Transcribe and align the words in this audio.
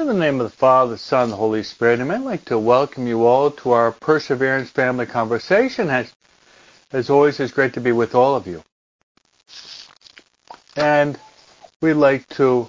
In 0.00 0.06
the 0.06 0.14
name 0.14 0.40
of 0.40 0.48
the 0.48 0.56
Father, 0.56 0.92
the 0.92 0.98
Son, 0.98 1.24
and 1.24 1.32
the 1.32 1.36
Holy 1.36 1.64
Spirit, 1.64 1.98
Amen. 1.98 2.20
I'd 2.20 2.24
like 2.24 2.44
to 2.44 2.56
welcome 2.56 3.08
you 3.08 3.26
all 3.26 3.50
to 3.50 3.72
our 3.72 3.90
Perseverance 3.90 4.70
Family 4.70 5.06
Conversation. 5.06 5.90
As, 5.90 6.12
as 6.92 7.10
always, 7.10 7.40
it's 7.40 7.52
great 7.52 7.72
to 7.72 7.80
be 7.80 7.90
with 7.90 8.14
all 8.14 8.36
of 8.36 8.46
you. 8.46 8.62
And 10.76 11.18
we'd 11.80 11.94
like 11.94 12.28
to 12.36 12.68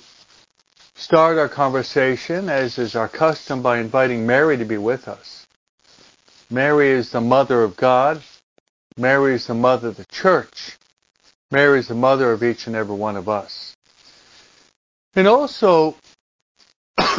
start 0.96 1.38
our 1.38 1.48
conversation, 1.48 2.50
as 2.50 2.80
is 2.80 2.96
our 2.96 3.08
custom, 3.08 3.62
by 3.62 3.78
inviting 3.78 4.26
Mary 4.26 4.58
to 4.58 4.66
be 4.66 4.80
with 4.80 5.08
us. 5.08 5.46
Mary 6.50 6.90
is 6.90 7.12
the 7.12 7.22
Mother 7.22 7.62
of 7.62 7.78
God. 7.78 8.24
Mary 8.98 9.36
is 9.36 9.46
the 9.46 9.54
Mother 9.54 9.90
of 9.90 9.98
the 9.98 10.06
Church. 10.06 10.80
Mary 11.52 11.78
is 11.78 11.90
the 11.90 11.94
Mother 11.94 12.32
of 12.32 12.42
each 12.42 12.66
and 12.66 12.76
every 12.76 12.96
one 12.96 13.16
of 13.16 13.30
us. 13.30 13.76
And 15.16 15.28
also, 15.28 15.96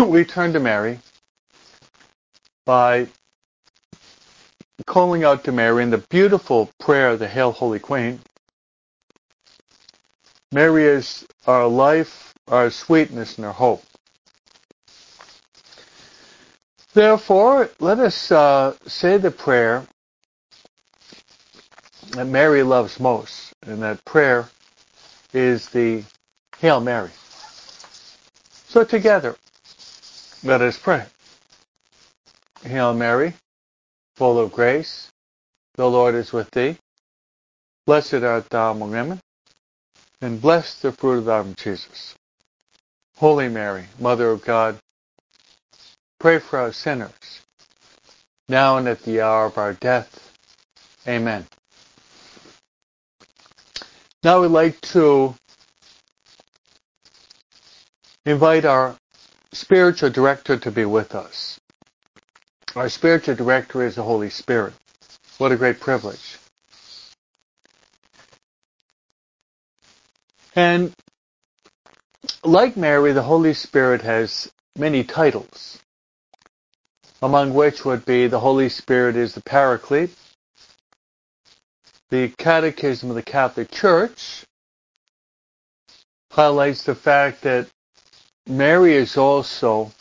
we 0.09 0.25
turn 0.25 0.53
to 0.53 0.61
Mary 0.61 0.99
by 2.65 3.07
calling 4.87 5.25
out 5.25 5.45
to 5.45 5.53
Mary 5.53 5.83
in 5.83 5.91
the 5.91 5.99
beautiful 5.99 6.71
prayer, 6.79 7.17
the 7.17 7.29
Hail 7.29 7.53
Holy 7.53 7.79
Queen. 7.79 8.21
Mary 10.53 10.85
is 10.85 11.27
our 11.47 11.67
life, 11.67 12.35
our 12.49 12.71
sweetness, 12.71 13.37
and 13.37 13.47
our 13.47 13.53
hope. 13.53 13.83
Therefore, 16.93 17.71
let 17.79 17.99
us 17.99 18.33
uh, 18.33 18.75
say 18.87 19.17
the 19.19 19.31
prayer 19.31 19.87
that 22.13 22.27
Mary 22.27 22.63
loves 22.63 22.99
most, 22.99 23.53
and 23.63 23.83
that 23.83 24.05
prayer 24.05 24.49
is 25.33 25.69
the 25.69 26.03
Hail 26.59 26.81
Mary. 26.81 27.11
So 28.69 28.83
together, 28.83 29.37
let 30.43 30.61
us 30.63 30.79
pray. 30.79 31.05
Hail 32.63 32.95
Mary, 32.95 33.35
full 34.17 34.39
of 34.39 34.53
grace, 34.53 35.11
the 35.75 35.89
Lord 35.89 36.15
is 36.15 36.33
with 36.33 36.51
thee. 36.51 36.77
Blessed 37.87 38.15
art 38.15 38.49
thou 38.51 38.73
among 38.73 38.91
women, 38.91 39.21
and 40.21 40.41
blessed 40.41 40.83
the 40.83 40.93
fruit 40.93 41.19
of 41.19 41.25
thy 41.25 41.41
womb, 41.41 41.55
Jesus. 41.57 42.15
Holy 43.17 43.49
Mary, 43.49 43.85
Mother 43.99 44.31
of 44.31 44.45
God, 44.45 44.79
pray 46.19 46.39
for 46.39 46.61
us 46.61 46.77
sinners, 46.77 47.43
now 48.49 48.79
and 48.79 48.89
at 48.89 49.03
the 49.03 49.21
hour 49.21 49.47
of 49.47 49.59
our 49.59 49.75
death. 49.75 50.33
Amen. 51.09 51.47
Now 54.23 54.43
we'd 54.43 54.49
like 54.49 54.81
to 54.83 55.35
invite 58.27 58.67
our 58.67 58.97
spiritual 59.53 60.11
director 60.11 60.57
to 60.59 60.71
be 60.71 60.85
with 60.85 61.15
us. 61.15 61.59
Our 62.77 62.89
spiritual 62.89 63.35
director 63.35 63.85
is 63.85 63.97
the 63.97 64.03
Holy 64.03 64.31
Spirit. 64.31 64.75
What 65.39 65.53
a 65.53 65.57
great 65.57 65.81
privilege. 65.81 66.39
And 70.55 70.93
like 72.45 72.77
Mary, 72.77 73.13
the 73.13 73.23
Holy 73.23 73.55
Spirit 73.55 74.03
has 74.03 74.51
many 74.77 75.05
titles, 75.05 75.79
among 77.23 77.55
which 77.55 77.85
would 77.85 78.05
be 78.05 78.27
the 78.27 78.41
Holy 78.41 78.69
Spirit 78.69 79.17
is 79.17 79.35
the 79.35 79.43
Paraclete, 79.43 80.15
the 82.11 82.29
Catechism 82.39 83.11
of 83.11 83.17
the 83.17 83.23
Catholic 83.23 83.71
Church 83.71 84.45
highlights 86.31 86.85
the 86.85 86.95
fact 86.95 87.43
that 87.43 87.69
Mary 88.47 88.95
is 88.95 89.17
also 89.17 89.93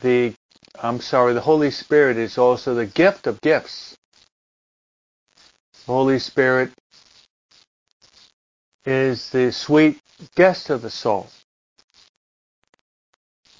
the, 0.00 0.34
I'm 0.80 1.00
sorry, 1.00 1.32
the 1.32 1.40
Holy 1.40 1.70
Spirit 1.70 2.16
is 2.16 2.38
also 2.38 2.74
the 2.74 2.86
gift 2.86 3.26
of 3.26 3.40
gifts. 3.40 3.96
The 5.86 5.92
Holy 5.92 6.18
Spirit 6.18 6.72
is 8.84 9.30
the 9.30 9.52
sweet 9.52 10.00
guest 10.34 10.70
of 10.70 10.82
the 10.82 10.90
soul. 10.90 11.28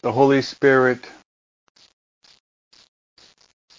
The 0.02 0.12
Holy 0.12 0.42
Spirit 0.42 1.00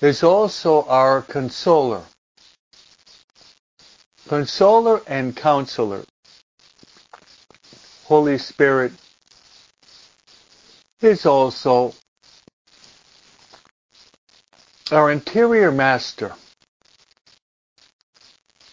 is 0.01 0.23
also 0.23 0.84
our 0.85 1.22
consoler. 1.22 2.03
Consoler 4.28 5.01
and 5.07 5.35
counselor. 5.35 6.03
Holy 8.06 8.38
Spirit 8.38 8.94
is 11.02 11.25
also 11.25 11.94
our 14.91 15.12
interior 15.12 15.72
master. 15.72 16.34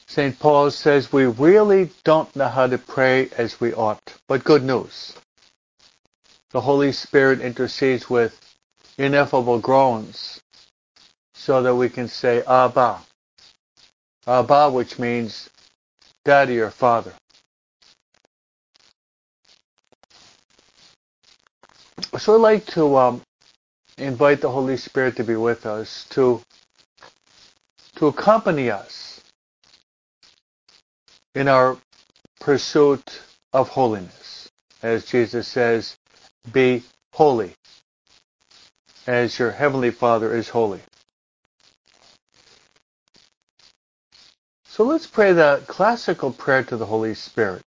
St. 0.07 0.39
Paul 0.39 0.71
says 0.71 1.13
we 1.13 1.27
really 1.27 1.91
don't 2.05 2.35
know 2.37 2.49
how 2.49 2.69
to 2.69 2.79
pray 2.79 3.29
as 3.37 3.61
we 3.61 3.75
ought, 3.75 4.15
but 4.29 4.45
good 4.45 4.63
news. 4.63 5.15
The 6.51 6.61
Holy 6.61 6.93
Spirit 6.93 7.41
intercedes 7.41 8.09
with 8.09 8.41
ineffable 8.97 9.59
groans 9.59 10.41
so 11.35 11.63
that 11.63 11.75
we 11.75 11.89
can 11.89 12.07
say 12.07 12.43
Abba. 12.47 13.01
Abba, 14.27 14.71
which 14.71 15.01
means 15.01 15.51
daddy 16.25 16.61
or 16.61 16.71
father. 16.71 17.13
So 22.19 22.37
I'd 22.37 22.41
like 22.41 22.67
to 22.67 22.97
um, 22.97 23.23
invite 23.99 24.41
the 24.41 24.51
Holy 24.51 24.77
Spirit 24.77 25.17
to 25.17 25.25
be 25.25 25.37
with 25.37 25.67
us, 25.67 26.07
to 26.11 26.41
to 27.97 28.07
accompany 28.09 28.71
us 28.71 29.21
in 31.35 31.49
our 31.49 31.77
pursuit 32.41 33.23
of 33.53 33.69
holiness. 33.69 34.51
As 34.83 35.07
Jesus 35.07 35.49
says, 35.49 35.97
be 36.53 36.83
holy 37.13 37.55
as 39.07 39.39
your 39.39 39.51
heavenly 39.51 39.91
Father 39.91 40.35
is 40.35 40.49
holy. 40.49 40.81
So 44.67 44.85
let's 44.85 45.07
pray 45.07 45.33
the 45.33 45.63
classical 45.67 46.33
prayer 46.33 46.65
to 46.65 46.77
the 46.77 46.87
Holy 46.87 47.15
Spirit. 47.15 47.63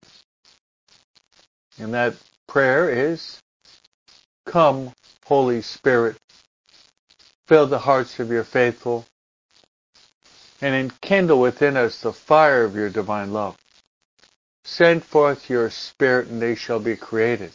And 1.79 1.93
that 1.93 2.15
prayer 2.47 2.89
is 2.89 3.42
Come, 4.53 4.93
Holy 5.25 5.63
Spirit, 5.63 6.15
fill 7.47 7.65
the 7.65 7.79
hearts 7.79 8.19
of 8.19 8.29
your 8.29 8.43
faithful, 8.43 9.03
and 10.61 10.75
enkindle 10.75 11.39
within 11.41 11.75
us 11.75 12.01
the 12.01 12.13
fire 12.13 12.63
of 12.63 12.75
your 12.75 12.91
divine 12.91 13.33
love. 13.33 13.57
Send 14.63 15.03
forth 15.03 15.49
your 15.49 15.71
Spirit, 15.71 16.27
and 16.27 16.39
they 16.39 16.53
shall 16.53 16.79
be 16.79 16.95
created. 16.95 17.51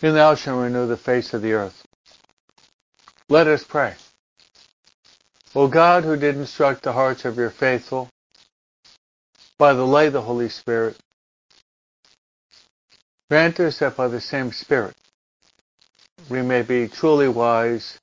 And 0.00 0.14
thou 0.14 0.36
shalt 0.36 0.62
renew 0.62 0.86
the 0.86 0.96
face 0.96 1.34
of 1.34 1.42
the 1.42 1.54
earth. 1.54 1.84
Let 3.28 3.48
us 3.48 3.64
pray. 3.64 3.96
O 5.56 5.66
God, 5.66 6.04
who 6.04 6.16
did 6.16 6.36
instruct 6.36 6.84
the 6.84 6.92
hearts 6.92 7.24
of 7.24 7.36
your 7.36 7.50
faithful 7.50 8.08
by 9.58 9.72
the 9.72 9.84
light 9.84 10.06
of 10.06 10.12
the 10.12 10.22
Holy 10.22 10.48
Spirit, 10.48 10.96
Grant 13.30 13.58
us 13.60 13.78
that 13.78 13.96
by 13.96 14.08
the 14.08 14.20
same 14.20 14.52
Spirit 14.52 14.94
we 16.28 16.42
may 16.42 16.62
be 16.62 16.88
truly 16.88 17.28
wise 17.28 17.98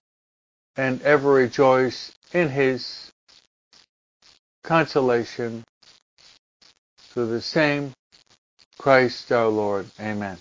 and 0.75 1.01
ever 1.03 1.31
rejoice 1.31 2.11
in 2.33 2.49
His 2.49 3.11
consolation 4.63 5.63
through 6.97 7.27
the 7.27 7.41
same 7.41 7.93
Christ 8.77 9.31
our 9.31 9.47
Lord. 9.47 9.88
Amen. 10.00 10.38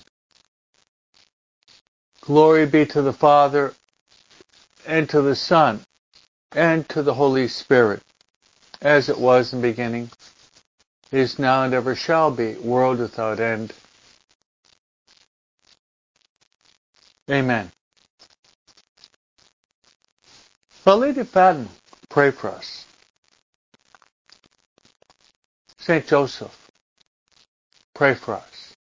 Glory 2.22 2.66
be 2.66 2.86
to 2.86 3.02
the 3.02 3.12
Father 3.12 3.74
and 4.86 5.08
to 5.10 5.20
the 5.20 5.36
Son 5.36 5.80
and 6.52 6.88
to 6.88 7.02
the 7.02 7.14
Holy 7.14 7.48
Spirit, 7.48 8.02
as 8.80 9.08
it 9.08 9.18
was 9.18 9.52
in 9.52 9.60
the 9.60 9.68
beginning, 9.68 10.10
is 11.12 11.38
now 11.38 11.64
and 11.64 11.74
ever 11.74 11.94
shall 11.94 12.30
be, 12.30 12.54
world 12.54 12.98
without 12.98 13.40
end. 13.40 13.72
Amen. 17.30 17.70
Well, 20.84 20.98
Lady 20.98 21.22
Fadden, 21.24 21.68
pray 22.10 22.30
for 22.32 22.50
us. 22.50 22.86
St. 25.78 26.06
Joseph, 26.06 26.70
pray 27.94 28.14
for 28.14 28.34
us. 28.34 28.74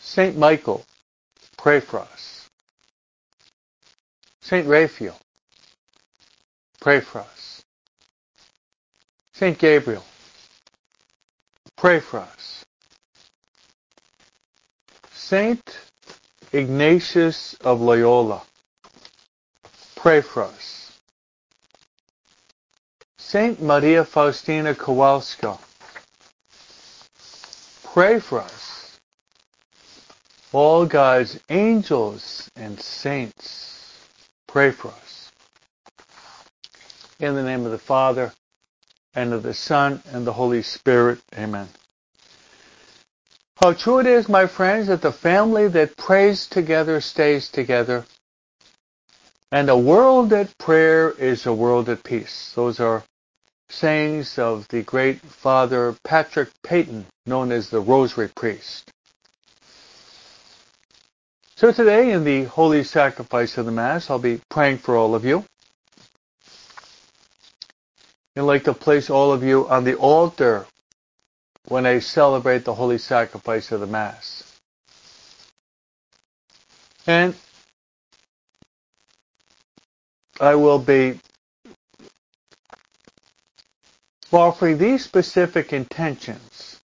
St. 0.00 0.36
Michael, 0.36 0.84
pray 1.58 1.80
for 1.80 2.00
us. 2.00 2.48
St. 4.42 4.66
Raphael, 4.66 5.18
pray 6.80 7.00
for 7.00 7.20
us. 7.20 7.62
St. 9.34 9.58
Gabriel, 9.58 10.04
pray 11.76 12.00
for 12.00 12.20
us. 12.20 12.51
Saint 15.32 15.78
Ignatius 16.52 17.54
of 17.64 17.80
Loyola, 17.80 18.42
pray 19.96 20.20
for 20.20 20.42
us. 20.42 20.92
Saint 23.16 23.62
Maria 23.62 24.04
Faustina 24.04 24.74
Kowalska, 24.74 25.58
pray 27.82 28.20
for 28.20 28.42
us. 28.42 28.98
All 30.52 30.84
God's 30.84 31.40
angels 31.48 32.50
and 32.54 32.78
saints, 32.78 33.90
pray 34.46 34.70
for 34.70 34.88
us. 34.88 35.32
In 37.20 37.34
the 37.34 37.42
name 37.42 37.64
of 37.64 37.72
the 37.72 37.78
Father, 37.78 38.34
and 39.14 39.32
of 39.32 39.42
the 39.42 39.54
Son, 39.54 40.02
and 40.12 40.26
the 40.26 40.34
Holy 40.34 40.60
Spirit. 40.60 41.20
Amen. 41.38 41.68
How 43.62 43.72
true 43.72 44.00
it 44.00 44.08
is, 44.08 44.28
my 44.28 44.48
friends, 44.48 44.88
that 44.88 45.02
the 45.02 45.12
family 45.12 45.68
that 45.68 45.96
prays 45.96 46.48
together 46.48 47.00
stays 47.00 47.48
together. 47.48 48.04
And 49.52 49.70
a 49.70 49.78
world 49.78 50.32
at 50.32 50.58
prayer 50.58 51.12
is 51.12 51.46
a 51.46 51.54
world 51.54 51.88
at 51.88 52.02
peace. 52.02 52.52
Those 52.56 52.80
are 52.80 53.04
sayings 53.68 54.36
of 54.36 54.66
the 54.66 54.82
great 54.82 55.20
Father 55.20 55.94
Patrick 56.02 56.48
Peyton, 56.64 57.06
known 57.24 57.52
as 57.52 57.70
the 57.70 57.78
Rosary 57.78 58.28
Priest. 58.34 58.90
So 61.54 61.70
today 61.70 62.10
in 62.10 62.24
the 62.24 62.42
Holy 62.42 62.82
Sacrifice 62.82 63.56
of 63.58 63.66
the 63.66 63.70
Mass, 63.70 64.10
I'll 64.10 64.18
be 64.18 64.40
praying 64.50 64.78
for 64.78 64.96
all 64.96 65.14
of 65.14 65.24
you. 65.24 65.44
I'd 68.34 68.40
like 68.40 68.64
to 68.64 68.74
place 68.74 69.08
all 69.08 69.30
of 69.30 69.44
you 69.44 69.68
on 69.68 69.84
the 69.84 69.94
altar 69.94 70.66
when 71.72 71.86
I 71.86 72.00
celebrate 72.00 72.66
the 72.66 72.74
Holy 72.74 72.98
Sacrifice 72.98 73.72
of 73.72 73.80
the 73.80 73.86
Mass. 73.86 74.44
And 77.06 77.34
I 80.38 80.54
will 80.54 80.78
be 80.78 81.18
offering 84.30 84.76
these 84.76 85.02
specific 85.02 85.72
intentions. 85.72 86.78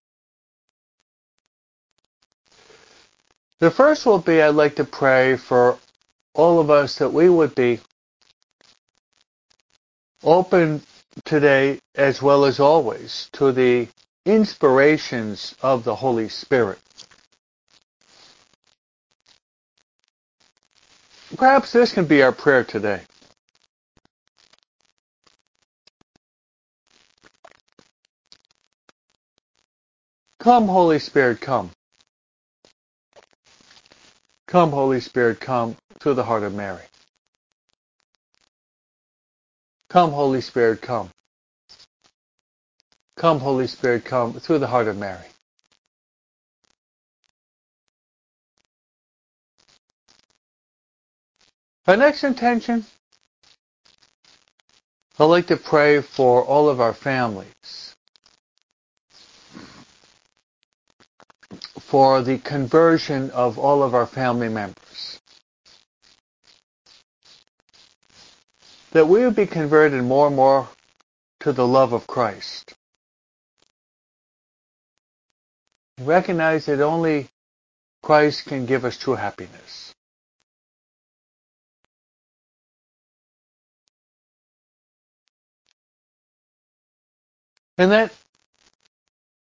The 3.61 3.70
first 3.70 4.06
will 4.06 4.20
be 4.20 4.40
I'd 4.40 4.55
like 4.55 4.76
to 4.76 4.85
pray 4.85 5.37
for 5.37 5.79
all 6.32 6.61
of 6.61 6.70
us 6.70 6.96
that 6.96 7.12
we 7.12 7.29
would 7.29 7.55
be 7.55 7.81
open 10.23 10.81
today 11.26 11.79
as 11.94 12.23
well 12.23 12.46
as 12.46 12.58
always 12.58 13.29
to 13.35 13.52
the 13.52 13.87
inspirations 14.28 15.56
of 15.62 15.84
the 15.84 15.96
Holy 15.96 16.28
Spirit. 16.28 16.78
Perhaps 21.36 21.72
this 21.72 21.92
can 21.92 22.06
be 22.06 22.22
our 22.22 22.32
prayer 22.32 22.64
today. 22.64 23.02
Come, 30.40 30.69
Holy 30.69 30.98
Spirit, 30.98 31.40
come. 31.40 31.70
Come, 34.48 34.70
Holy 34.70 35.00
Spirit, 35.00 35.40
come 35.40 35.76
to 36.00 36.14
the 36.14 36.25
heart 36.25 36.42
of 36.44 36.54
Mary. 36.54 36.82
Come, 39.90 40.12
Holy 40.12 40.40
Spirit, 40.40 40.82
come. 40.82 41.10
Come, 43.18 43.40
Holy 43.40 43.66
Spirit, 43.66 44.04
come 44.04 44.34
through 44.34 44.60
the 44.60 44.68
heart 44.68 44.86
of 44.86 44.96
Mary. 44.96 45.26
Our 51.88 51.96
next 51.96 52.22
intention, 52.22 52.86
I'd 55.18 55.24
like 55.24 55.48
to 55.48 55.56
pray 55.56 56.00
for 56.00 56.44
all 56.44 56.68
of 56.68 56.80
our 56.80 56.94
families, 56.94 57.96
for 61.80 62.22
the 62.22 62.38
conversion 62.38 63.32
of 63.32 63.58
all 63.58 63.82
of 63.82 63.96
our 63.96 64.06
family 64.06 64.48
members. 64.48 65.18
That 68.92 69.08
we 69.08 69.24
would 69.24 69.34
be 69.34 69.46
converted 69.46 70.04
more 70.04 70.28
and 70.28 70.36
more 70.36 70.68
to 71.40 71.52
the 71.52 71.66
love 71.66 71.92
of 71.92 72.06
Christ. 72.06 72.74
Recognize 76.00 76.66
that 76.66 76.80
only 76.80 77.28
Christ 78.02 78.46
can 78.46 78.66
give 78.66 78.84
us 78.84 78.96
true 78.96 79.16
happiness. 79.16 79.94
And 87.76 87.92
that 87.92 88.12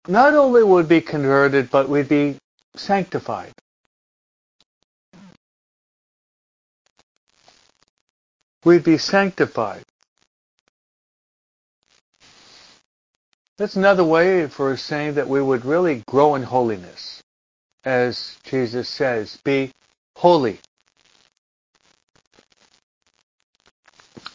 not 0.08 0.34
only 0.34 0.62
would 0.62 0.88
be 0.88 1.00
converted, 1.00 1.70
but 1.70 1.88
we'd 1.88 2.08
be 2.08 2.38
sanctified. 2.76 3.52
We'd 8.64 8.84
be 8.84 8.98
sanctified. 8.98 9.84
That's 13.58 13.76
another 13.76 14.04
way 14.04 14.48
for 14.48 14.76
saying 14.76 15.14
that 15.14 15.28
we 15.28 15.42
would 15.42 15.64
really 15.64 16.02
grow 16.08 16.34
in 16.34 16.42
holiness. 16.42 17.22
As 17.84 18.36
Jesus 18.44 18.88
says, 18.88 19.38
be 19.44 19.72
holy. 20.16 20.58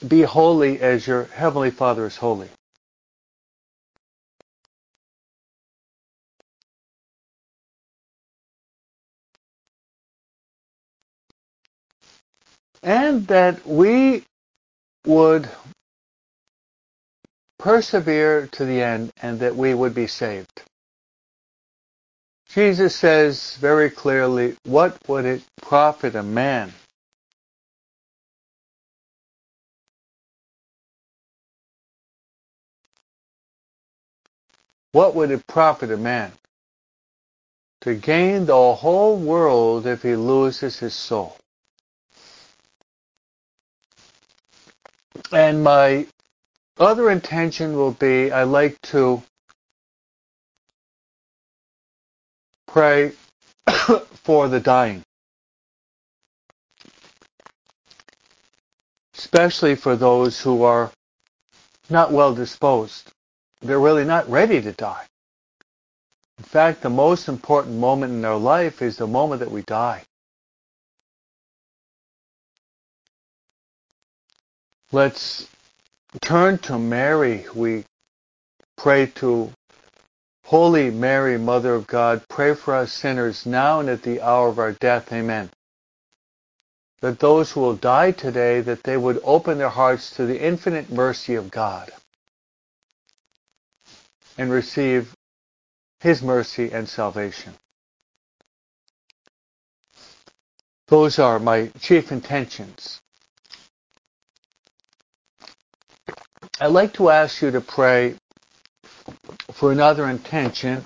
Be 0.07 0.21
holy 0.21 0.79
as 0.79 1.06
your 1.07 1.25
heavenly 1.25 1.71
Father 1.71 2.06
is 2.06 2.18
holy. 2.18 2.50
and 12.83 13.27
that 13.27 13.65
we 13.65 14.24
would 15.06 15.50
persevere 17.61 18.47
to 18.47 18.65
the 18.65 18.81
end 18.81 19.11
and 19.21 19.39
that 19.39 19.55
we 19.55 19.73
would 19.73 19.95
be 19.95 20.07
saved. 20.07 20.63
Jesus 22.50 22.95
says 22.95 23.55
very 23.62 23.89
clearly, 23.89 24.57
what 24.65 24.97
would 25.07 25.25
it 25.25 25.43
profit 25.62 26.15
a 26.15 26.24
man 26.24 26.74
What 34.91 35.15
would 35.15 35.31
it 35.31 35.47
profit 35.47 35.89
a 35.91 35.97
man 35.97 36.33
to 37.81 37.95
gain 37.95 38.45
the 38.45 38.74
whole 38.74 39.17
world 39.17 39.88
if 39.88 40.03
he 40.03 40.15
loses 40.15 40.79
his 40.79 40.93
soul? 40.93 41.38
And 45.31 45.63
my 45.63 46.07
other 46.81 47.11
intention 47.11 47.75
will 47.75 47.91
be 47.91 48.31
I 48.31 48.43
like 48.43 48.81
to 48.93 49.21
pray 52.67 53.11
for 54.23 54.47
the 54.47 54.59
dying. 54.59 55.03
Especially 59.15 59.75
for 59.75 59.95
those 59.95 60.41
who 60.41 60.63
are 60.63 60.91
not 61.89 62.11
well 62.11 62.33
disposed. 62.33 63.11
They're 63.61 63.79
really 63.79 64.05
not 64.05 64.27
ready 64.29 64.59
to 64.61 64.71
die. 64.71 65.05
In 66.39 66.45
fact, 66.45 66.81
the 66.81 66.89
most 66.89 67.27
important 67.27 67.77
moment 67.77 68.13
in 68.13 68.25
our 68.25 68.38
life 68.38 68.81
is 68.81 68.97
the 68.97 69.05
moment 69.05 69.41
that 69.41 69.51
we 69.51 69.61
die. 69.61 70.01
Let's 74.91 75.47
turn 76.20 76.58
to 76.60 76.77
Mary. 76.77 77.46
We 77.56 77.86
pray 78.77 79.08
to 79.15 79.51
Holy 80.46 80.91
Mary, 80.91 81.38
Mother 81.38 81.75
of 81.75 81.88
God, 81.88 82.24
pray 82.30 82.56
for 82.56 82.75
us 82.75 82.91
sinners 82.91 83.46
now 83.46 83.80
and 83.80 83.89
at 83.89 84.03
the 84.03 84.22
hour 84.22 84.50
of 84.50 84.60
our 84.60 84.74
death. 84.74 85.13
Amen. 85.13 85.50
That 87.01 87.20
those 87.20 87.51
who 87.51 87.62
will 87.62 87.75
die 87.75 88.12
today, 88.12 88.62
that 88.62 88.84
they 88.84 88.98
would 88.98 89.22
open 89.24 89.58
their 89.58 89.70
hearts 89.70 90.12
to 90.18 90.25
the 90.25 90.41
infinite 90.41 90.91
mercy 90.91 91.36
of 91.36 91.51
God 91.51 91.91
and 94.38 94.51
receive 94.51 95.13
His 96.01 96.22
mercy 96.22 96.72
and 96.72 96.88
salvation. 96.89 97.53
Those 100.88 101.20
are 101.20 101.39
my 101.39 101.68
chief 101.82 102.12
intentions. 102.12 103.00
I'd 106.62 106.68
like 106.68 106.94
to 106.94 107.10
ask 107.10 107.41
you 107.41 107.50
to 107.50 107.60
pray 107.60 108.13
for 109.51 109.72
another 109.72 110.08
intention. 110.08 110.86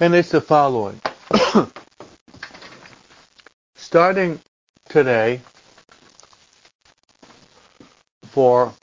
And 0.00 0.12
it's 0.12 0.30
the 0.30 0.40
following. 0.40 1.00
Starting 3.76 4.40
today, 4.88 5.40
for 8.24 8.74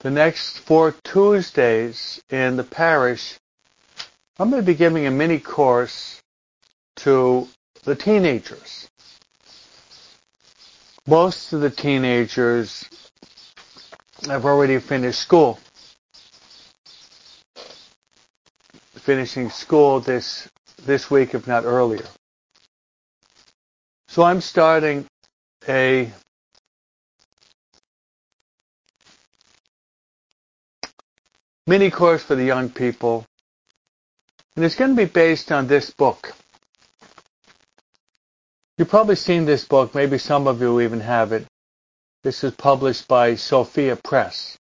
the 0.00 0.10
next 0.10 0.58
four 0.58 0.94
Tuesdays 1.04 2.20
in 2.28 2.58
the 2.58 2.64
parish, 2.64 3.38
I'm 4.38 4.50
going 4.50 4.60
to 4.60 4.66
be 4.66 4.74
giving 4.74 5.06
a 5.06 5.10
mini 5.10 5.38
course 5.38 6.20
to 6.96 7.48
the 7.84 7.94
teenagers. 7.94 8.88
Most 11.06 11.52
of 11.52 11.60
the 11.60 11.70
teenagers 11.70 12.84
have 14.26 14.44
already 14.44 14.78
finished 14.78 15.20
school. 15.20 15.58
Finishing 18.94 19.50
school 19.50 20.00
this 20.00 20.48
this 20.84 21.10
week, 21.10 21.34
if 21.34 21.46
not 21.46 21.64
earlier. 21.64 22.04
So 24.08 24.22
I'm 24.22 24.40
starting 24.40 25.06
a 25.68 26.10
mini 31.66 31.90
course 31.90 32.22
for 32.22 32.34
the 32.34 32.44
young 32.44 32.68
people. 32.70 33.24
And 34.56 34.64
it's 34.64 34.74
going 34.74 34.90
to 34.90 34.96
be 34.96 35.10
based 35.10 35.52
on 35.52 35.66
this 35.66 35.90
book. 35.90 36.34
You've 38.80 38.88
probably 38.88 39.16
seen 39.16 39.44
this 39.44 39.66
book. 39.66 39.94
Maybe 39.94 40.16
some 40.16 40.46
of 40.46 40.62
you 40.62 40.80
even 40.80 41.00
have 41.00 41.32
it. 41.32 41.46
This 42.24 42.42
is 42.42 42.54
published 42.54 43.06
by 43.08 43.34
Sophia 43.34 43.94
Press. 43.94 44.56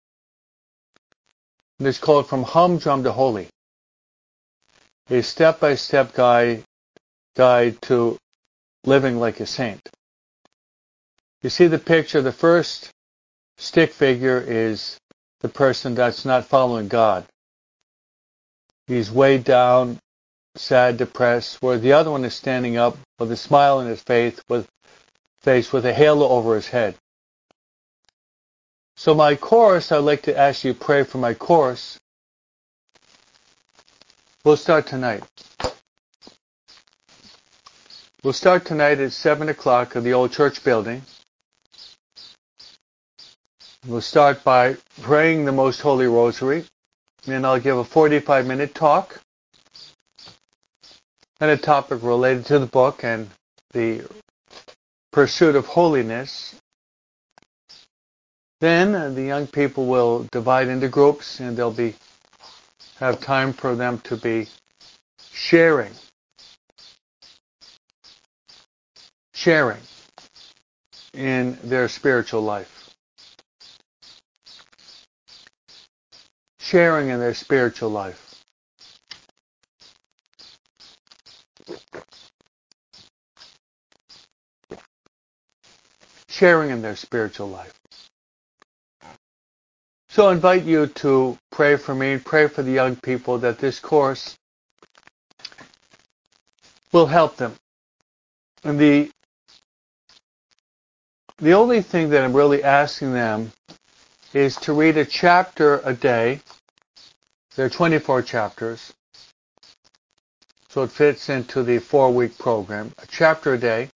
And 1.78 1.86
it's 1.86 1.98
called 1.98 2.26
From 2.26 2.42
Humdrum 2.42 3.04
to 3.04 3.12
Holy. 3.12 3.48
A 5.10 5.22
step-by-step 5.22 6.14
guide, 6.14 6.62
guide 7.36 7.82
to 7.82 8.16
living 8.84 9.18
like 9.18 9.40
a 9.40 9.44
saint. 9.44 9.86
You 11.42 11.50
see 11.50 11.66
the 11.66 11.78
picture, 11.78 12.22
the 12.22 12.32
first 12.32 12.88
stick 13.58 13.92
figure 13.92 14.40
is 14.40 14.96
the 15.40 15.50
person 15.50 15.94
that's 15.94 16.24
not 16.24 16.46
following 16.46 16.88
God. 16.88 17.26
He's 18.86 19.10
weighed 19.10 19.44
down, 19.44 19.98
sad, 20.58 20.96
depressed, 20.96 21.62
where 21.62 21.78
the 21.78 21.92
other 21.92 22.10
one 22.10 22.24
is 22.24 22.34
standing 22.34 22.76
up 22.76 22.96
with 23.18 23.32
a 23.32 23.36
smile 23.36 23.78
on 23.78 23.86
his 23.86 24.02
face 24.02 24.40
with 24.48 24.68
face 25.40 25.72
with 25.72 25.86
a 25.86 25.92
halo 25.92 26.28
over 26.28 26.54
his 26.54 26.68
head. 26.68 26.96
So 28.96 29.14
my 29.14 29.36
course, 29.36 29.92
I'd 29.92 29.98
like 29.98 30.22
to 30.22 30.36
ask 30.36 30.64
you 30.64 30.72
to 30.72 30.78
pray 30.78 31.04
for 31.04 31.18
my 31.18 31.34
course. 31.34 31.98
We'll 34.44 34.56
start 34.56 34.86
tonight. 34.86 35.22
We'll 38.22 38.32
start 38.32 38.64
tonight 38.64 38.98
at 38.98 39.12
7 39.12 39.48
o'clock 39.48 39.94
at 39.94 40.02
the 40.02 40.14
old 40.14 40.32
church 40.32 40.64
building. 40.64 41.02
We'll 43.86 44.00
start 44.00 44.42
by 44.42 44.76
praying 45.02 45.44
the 45.44 45.52
Most 45.52 45.80
Holy 45.80 46.06
Rosary, 46.06 46.64
and 47.26 47.46
I'll 47.46 47.60
give 47.60 47.76
a 47.76 47.84
45 47.84 48.46
minute 48.46 48.74
talk 48.74 49.20
and 51.40 51.50
a 51.50 51.56
topic 51.56 52.02
related 52.02 52.46
to 52.46 52.58
the 52.58 52.66
book 52.66 53.04
and 53.04 53.28
the 53.72 54.02
pursuit 55.12 55.56
of 55.56 55.66
holiness. 55.66 56.54
Then 58.60 59.14
the 59.14 59.22
young 59.22 59.46
people 59.46 59.86
will 59.86 60.26
divide 60.32 60.68
into 60.68 60.88
groups 60.88 61.40
and 61.40 61.56
they'll 61.56 61.70
be 61.70 61.94
have 62.98 63.20
time 63.20 63.52
for 63.52 63.74
them 63.74 63.98
to 64.00 64.16
be 64.16 64.48
sharing 65.32 65.92
sharing 69.46 69.80
in 71.14 71.56
their 71.62 71.88
spiritual 71.88 72.40
life. 72.40 72.90
Sharing 76.58 77.10
in 77.10 77.20
their 77.20 77.34
spiritual 77.34 77.90
life. 77.90 78.25
Sharing 86.36 86.70
in 86.70 86.82
their 86.82 86.96
spiritual 86.96 87.48
life. 87.48 87.72
So 90.10 90.26
I 90.28 90.32
invite 90.32 90.64
you 90.64 90.86
to 90.86 91.38
pray 91.50 91.76
for 91.76 91.94
me, 91.94 92.12
and 92.12 92.22
pray 92.22 92.46
for 92.46 92.62
the 92.62 92.72
young 92.72 92.96
people 92.96 93.38
that 93.38 93.58
this 93.58 93.80
course 93.80 94.36
will 96.92 97.06
help 97.06 97.38
them. 97.38 97.54
And 98.64 98.78
the 98.78 99.10
the 101.38 101.54
only 101.54 101.80
thing 101.80 102.10
that 102.10 102.22
I'm 102.22 102.34
really 102.36 102.62
asking 102.62 103.14
them 103.14 103.50
is 104.34 104.56
to 104.56 104.74
read 104.74 104.98
a 104.98 105.06
chapter 105.06 105.80
a 105.84 105.94
day. 105.94 106.40
There 107.54 107.64
are 107.64 107.70
24 107.70 108.20
chapters. 108.20 108.92
So 110.68 110.82
it 110.82 110.90
fits 110.90 111.30
into 111.30 111.62
the 111.62 111.78
four 111.78 112.12
week 112.12 112.36
program. 112.36 112.92
A 113.02 113.06
chapter 113.06 113.54
a 113.54 113.58
day. 113.58 113.88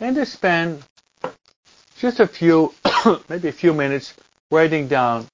And 0.00 0.16
to 0.16 0.24
spend 0.24 0.82
just 2.04 2.20
a 2.20 2.26
few, 2.26 2.74
maybe 3.30 3.48
a 3.48 3.52
few 3.52 3.72
minutes 3.72 4.12
writing 4.50 4.88
down 4.88 5.26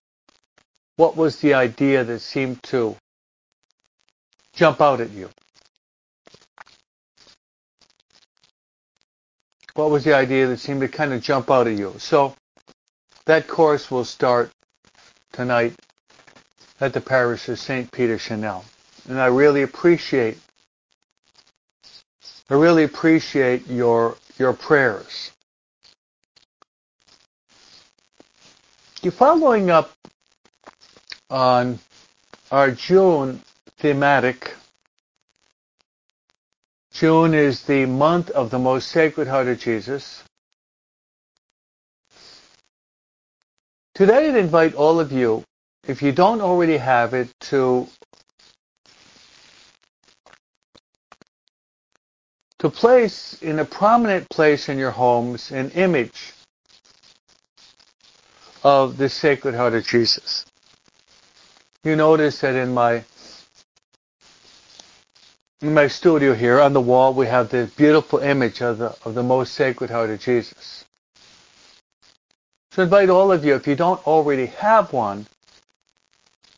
what 0.95 1.17
was 1.17 1.41
the 1.41 1.55
idea 1.55 2.05
that 2.05 2.21
seemed 2.21 2.62
to 2.62 2.97
jump 4.55 4.81
out 4.81 5.00
at 5.00 5.11
you. 5.11 5.29
what 9.75 9.91
was 9.91 10.05
the 10.05 10.15
idea 10.15 10.47
that 10.47 10.59
seemed 10.59 10.83
to 10.83 10.89
kind 10.89 11.12
of 11.12 11.23
jump 11.23 11.50
out 11.50 11.67
at 11.67 11.77
you? 11.77 11.95
So 11.99 12.37
that 13.25 13.49
course 13.49 13.91
will 13.91 14.05
start 14.05 14.53
tonight 15.33 15.75
at 16.81 16.93
the 16.93 17.00
parish 17.00 17.49
of 17.49 17.59
St. 17.59 17.91
Peter 17.91 18.19
Chanel. 18.19 18.65
And 19.09 19.19
I 19.19 19.27
really 19.27 19.62
appreciate 19.62 20.39
I 22.49 22.55
really 22.55 22.85
appreciate 22.85 23.67
your 23.67 24.17
your 24.39 24.53
prayers. 24.53 25.33
You're 29.02 29.12
following 29.12 29.71
up 29.71 29.92
on 31.30 31.78
our 32.50 32.71
June 32.71 33.40
thematic 33.78 34.54
June 36.92 37.33
is 37.33 37.62
the 37.62 37.87
month 37.87 38.28
of 38.28 38.50
the 38.50 38.59
most 38.59 38.88
sacred 38.88 39.26
heart 39.26 39.49
of 39.49 39.59
Jesus. 39.59 40.23
Today 43.95 44.28
I'd 44.28 44.37
invite 44.37 44.75
all 44.75 45.00
of 45.00 45.12
you, 45.12 45.45
if 45.88 46.02
you 46.02 46.12
don't 46.12 46.42
already 46.42 46.76
have 46.76 47.14
it, 47.14 47.30
to 47.49 47.88
to 52.59 52.69
place 52.69 53.40
in 53.40 53.61
a 53.61 53.64
prominent 53.64 54.28
place 54.28 54.69
in 54.69 54.76
your 54.76 54.90
homes 54.90 55.50
an 55.52 55.71
image 55.71 56.35
of 58.62 58.97
the 58.97 59.09
Sacred 59.09 59.55
Heart 59.55 59.75
of 59.75 59.87
Jesus. 59.87 60.45
You 61.83 61.97
notice 61.97 62.40
that 62.40 62.55
in 62.55 62.75
my 62.75 63.05
in 65.62 65.75
my 65.75 65.88
studio 65.88 66.35
here 66.35 66.61
on 66.61 66.73
the 66.73 66.81
wall 66.81 67.14
we 67.14 67.26
have 67.26 67.50
this 67.50 67.71
beautiful 67.71 68.19
image 68.19 68.61
of 68.61 68.79
the 68.79 68.95
of 69.05 69.14
the 69.14 69.23
most 69.23 69.55
sacred 69.55 69.90
heart 69.90 70.11
of 70.11 70.21
Jesus. 70.21 70.85
So 72.73 72.83
I 72.83 72.85
invite 72.85 73.09
all 73.09 73.33
of 73.33 73.45
you, 73.45 73.55
if 73.55 73.67
you 73.67 73.76
don't 73.76 74.07
already 74.07 74.47
have 74.47 74.93
one, 74.93 75.26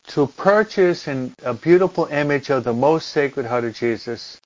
to 0.09 0.27
purchase 0.27 1.07
an, 1.07 1.35
a 1.43 1.55
beautiful 1.55 2.07
image 2.07 2.51
of 2.51 2.65
the 2.65 2.75
most 2.75 3.09
sacred 3.09 3.47
heart 3.47 3.65
of 3.65 3.75
Jesus. 3.75 4.41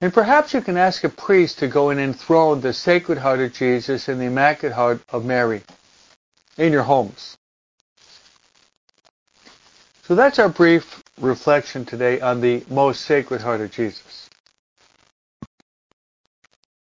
And 0.00 0.12
perhaps 0.12 0.54
you 0.54 0.60
can 0.60 0.76
ask 0.76 1.04
a 1.04 1.08
priest 1.08 1.58
to 1.58 1.68
go 1.68 1.90
and 1.90 1.98
enthrone 1.98 2.60
the 2.60 2.72
sacred 2.72 3.18
heart 3.18 3.40
of 3.40 3.52
Jesus 3.52 4.08
and 4.08 4.20
the 4.20 4.26
immaculate 4.26 4.74
heart 4.74 5.02
of 5.08 5.24
Mary 5.24 5.62
in 6.58 6.72
your 6.72 6.82
homes. 6.82 7.36
So 10.04 10.14
that's 10.14 10.38
our 10.38 10.48
brief 10.48 11.02
reflection 11.20 11.84
today 11.84 12.20
on 12.20 12.40
the 12.40 12.64
most 12.68 13.02
sacred 13.02 13.40
heart 13.40 13.60
of 13.60 13.70
Jesus. 13.70 14.30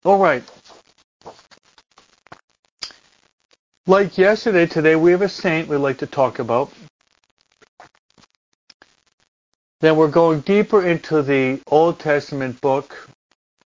All 0.05 0.19
right. 0.19 0.43
Like 3.87 4.19
yesterday, 4.19 4.67
today 4.67 4.97
we 4.97 5.13
have 5.13 5.23
a 5.23 5.29
saint 5.29 5.69
we'd 5.69 5.77
like 5.77 5.99
to 5.99 6.07
talk 6.07 6.41
about. 6.41 6.73
Then 9.81 9.97
we're 9.97 10.09
going 10.09 10.41
deeper 10.41 10.85
into 10.85 11.23
the 11.23 11.61
Old 11.69 12.01
Testament 12.01 12.61
book 12.61 13.09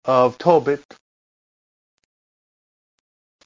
of 0.05 0.37
Tobit. 0.37 0.83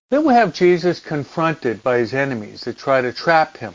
Then 0.09 0.25
we 0.25 0.33
have 0.33 0.53
Jesus 0.53 0.99
confronted 0.99 1.83
by 1.83 1.99
his 1.99 2.13
enemies 2.13 2.61
that 2.61 2.77
try 2.77 3.01
to 3.01 3.13
trap 3.13 3.57
him 3.57 3.73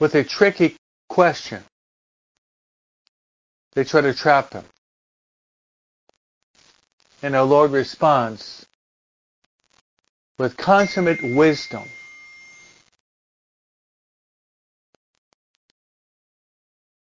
with 0.00 0.14
a 0.14 0.24
tricky 0.24 0.76
question. 1.08 1.62
They 3.74 3.84
try 3.84 4.00
to 4.00 4.14
trap 4.14 4.54
him. 4.54 4.64
And 7.22 7.34
our 7.36 7.44
Lord 7.44 7.72
responds 7.72 8.66
with 10.38 10.56
consummate 10.56 11.22
wisdom. 11.22 11.84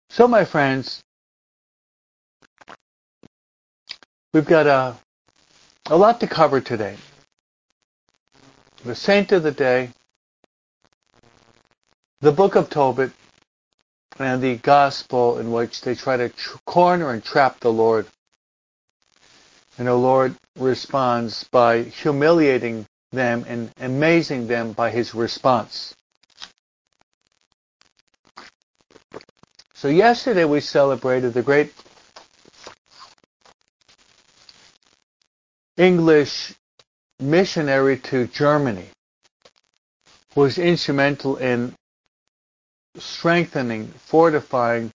So, 0.10 0.28
my 0.28 0.46
friends, 0.46 1.02
we've 4.34 4.46
got 4.46 4.68
a, 4.68 4.96
a 5.90 5.96
lot 5.96 6.20
to 6.20 6.28
cover 6.28 6.62
today. 6.62 6.96
The 8.84 8.96
saint 8.96 9.32
of 9.32 9.44
the 9.44 9.52
day, 9.52 9.90
the 12.22 12.32
book 12.32 12.56
of 12.56 12.70
Tobit, 12.70 13.12
and 14.18 14.42
the 14.42 14.56
gospel 14.58 15.40
in 15.40 15.52
which 15.52 15.82
they 15.82 15.94
try 15.94 16.18
to 16.18 16.30
tr- 16.30 16.58
corner 16.66 17.12
and 17.12 17.24
trap 17.24 17.60
the 17.60 17.72
Lord. 17.72 18.08
And 19.78 19.88
the 19.88 19.94
Lord 19.96 20.36
responds 20.58 21.44
by 21.46 21.84
humiliating 21.84 22.86
them 23.12 23.46
and 23.48 23.72
amazing 23.80 24.48
them 24.48 24.72
by 24.72 24.90
his 24.90 25.14
response. 25.14 25.94
So 29.74 29.90
yesterday 29.90 30.46
we 30.46 30.62
celebrated 30.62 31.34
the 31.34 31.44
great 31.44 31.74
English 35.78 36.54
missionary 37.20 37.98
to 37.98 38.28
Germany 38.28 38.88
was 40.36 40.58
instrumental 40.58 41.38
in 41.38 41.74
strengthening, 42.98 43.88
fortifying 43.88 44.92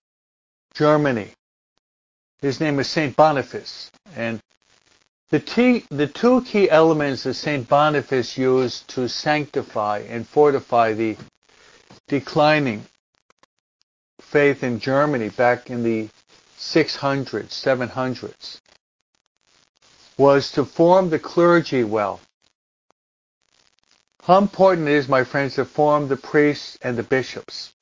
Germany. 0.75 1.31
His 2.41 2.61
name 2.61 2.79
is 2.79 2.89
Saint 2.89 3.15
Boniface, 3.17 3.91
and 4.17 4.41
the, 5.31 5.85
the 5.91 6.07
two 6.07 6.43
key 6.43 6.71
elements 6.71 7.25
that 7.25 7.35
Saint 7.35 7.69
Boniface 7.69 8.39
used 8.39 8.89
to 8.89 9.09
sanctify 9.09 9.99
and 10.09 10.27
fortify 10.27 10.93
the 10.93 11.17
declining 12.09 12.85
faith 14.21 14.63
in 14.63 14.81
Germany 14.81 15.29
back 15.29 15.71
in 15.71 15.83
the 15.83 16.09
600s, 16.59 17.49
700s, 17.49 18.61
was 20.21 20.53
to 20.53 20.67
form 20.67 21.09
the 21.09 21.19
clergy 21.19 21.83
well. 21.83 22.21
How 24.23 24.37
important 24.37 24.87
it 24.87 24.93
is, 24.93 25.09
my 25.09 25.25
friends, 25.25 25.55
to 25.55 25.65
form 25.65 26.09
the 26.09 26.17
priests 26.19 26.77
and 26.83 26.99
the 26.99 27.03
bishops. 27.03 27.73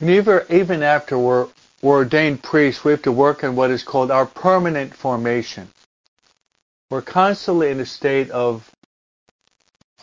And 0.00 0.08
even, 0.08 0.82
after 0.82 1.18
we're, 1.18 1.48
we're 1.82 1.96
ordained 1.98 2.42
priests, 2.42 2.82
we 2.82 2.92
have 2.92 3.02
to 3.02 3.12
work 3.12 3.44
on 3.44 3.56
what 3.56 3.70
is 3.70 3.82
called 3.82 4.10
our 4.10 4.24
permanent 4.24 4.94
formation. 4.94 5.68
We're 6.90 7.02
constantly 7.02 7.70
in 7.70 7.78
a 7.78 7.84
state 7.84 8.30
of, 8.30 8.70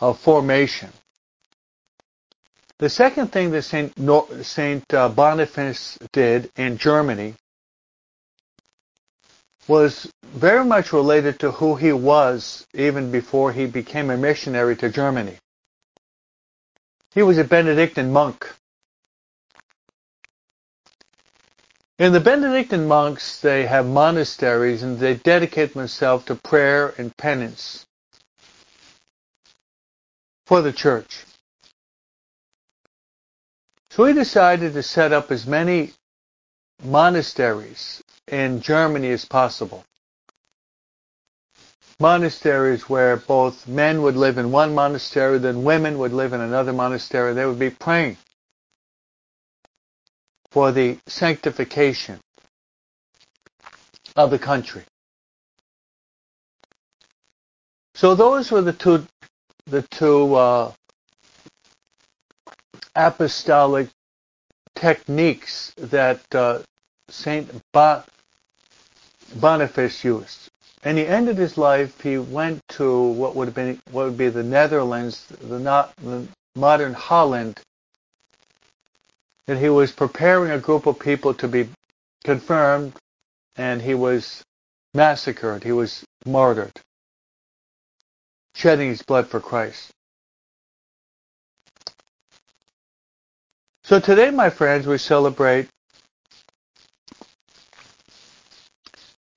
of 0.00 0.20
formation. 0.20 0.90
The 2.78 2.88
second 2.88 3.32
thing 3.32 3.50
that 3.50 3.62
Saint, 3.62 3.94
Saint 4.42 4.94
uh, 4.94 5.08
Boniface 5.08 5.98
did 6.12 6.52
in 6.56 6.78
Germany 6.78 7.34
was 9.68 10.10
very 10.22 10.64
much 10.64 10.92
related 10.92 11.38
to 11.40 11.50
who 11.52 11.76
he 11.76 11.92
was 11.92 12.66
even 12.74 13.10
before 13.10 13.52
he 13.52 13.66
became 13.66 14.10
a 14.10 14.16
missionary 14.16 14.76
to 14.76 14.88
Germany. 14.88 15.36
He 17.14 17.22
was 17.22 17.38
a 17.38 17.44
Benedictine 17.44 18.12
monk. 18.12 18.50
In 21.98 22.12
the 22.12 22.20
Benedictine 22.20 22.88
monks, 22.88 23.40
they 23.40 23.66
have 23.66 23.86
monasteries 23.86 24.82
and 24.82 24.98
they 24.98 25.14
dedicate 25.14 25.74
themselves 25.74 26.24
to 26.24 26.34
prayer 26.34 26.94
and 26.98 27.16
penance 27.16 27.86
for 30.46 30.62
the 30.62 30.72
church. 30.72 31.24
So 33.90 34.06
he 34.06 34.14
decided 34.14 34.72
to 34.72 34.82
set 34.82 35.12
up 35.12 35.30
as 35.30 35.46
many 35.46 35.92
monasteries 36.82 38.02
in 38.32 38.62
Germany 38.62 39.10
as 39.10 39.24
possible. 39.26 39.84
Monasteries 42.00 42.88
where 42.88 43.16
both 43.16 43.68
men 43.68 44.02
would 44.02 44.16
live 44.16 44.38
in 44.38 44.50
one 44.50 44.74
monastery, 44.74 45.38
then 45.38 45.62
women 45.62 45.98
would 45.98 46.12
live 46.12 46.32
in 46.32 46.40
another 46.40 46.72
monastery. 46.72 47.34
They 47.34 47.46
would 47.46 47.58
be 47.58 47.70
praying 47.70 48.16
for 50.50 50.72
the 50.72 50.98
sanctification 51.06 52.18
of 54.16 54.30
the 54.30 54.38
country. 54.38 54.82
So 57.94 58.14
those 58.14 58.50
were 58.50 58.62
the 58.62 58.72
two, 58.72 59.06
the 59.66 59.82
two 59.82 60.34
uh, 60.34 60.72
apostolic 62.96 63.88
techniques 64.74 65.72
that 65.76 66.20
uh, 66.34 66.60
Saint 67.10 67.50
ba- 67.72 68.04
Boniface 69.40 70.04
used. 70.04 70.48
And 70.84 70.98
he 70.98 71.06
ended 71.06 71.38
his 71.38 71.56
life. 71.56 72.00
He 72.00 72.18
went 72.18 72.60
to 72.70 73.02
what 73.02 73.36
would 73.36 73.48
have 73.48 73.54
been 73.54 73.80
what 73.90 74.06
would 74.06 74.18
be 74.18 74.28
the 74.28 74.42
Netherlands, 74.42 75.26
the, 75.26 75.58
not, 75.58 75.94
the 75.96 76.26
modern 76.56 76.92
Holland, 76.92 77.60
and 79.46 79.58
he 79.58 79.68
was 79.68 79.92
preparing 79.92 80.50
a 80.50 80.58
group 80.58 80.86
of 80.86 80.98
people 80.98 81.34
to 81.34 81.48
be 81.48 81.68
confirmed, 82.24 82.94
and 83.56 83.82
he 83.82 83.94
was 83.94 84.42
massacred. 84.94 85.64
He 85.64 85.72
was 85.72 86.04
martyred, 86.26 86.80
shedding 88.54 88.88
his 88.88 89.02
blood 89.02 89.28
for 89.28 89.40
Christ. 89.40 89.90
So 93.84 93.98
today, 93.98 94.30
my 94.30 94.50
friends, 94.50 94.86
we 94.86 94.98
celebrate, 94.98 95.68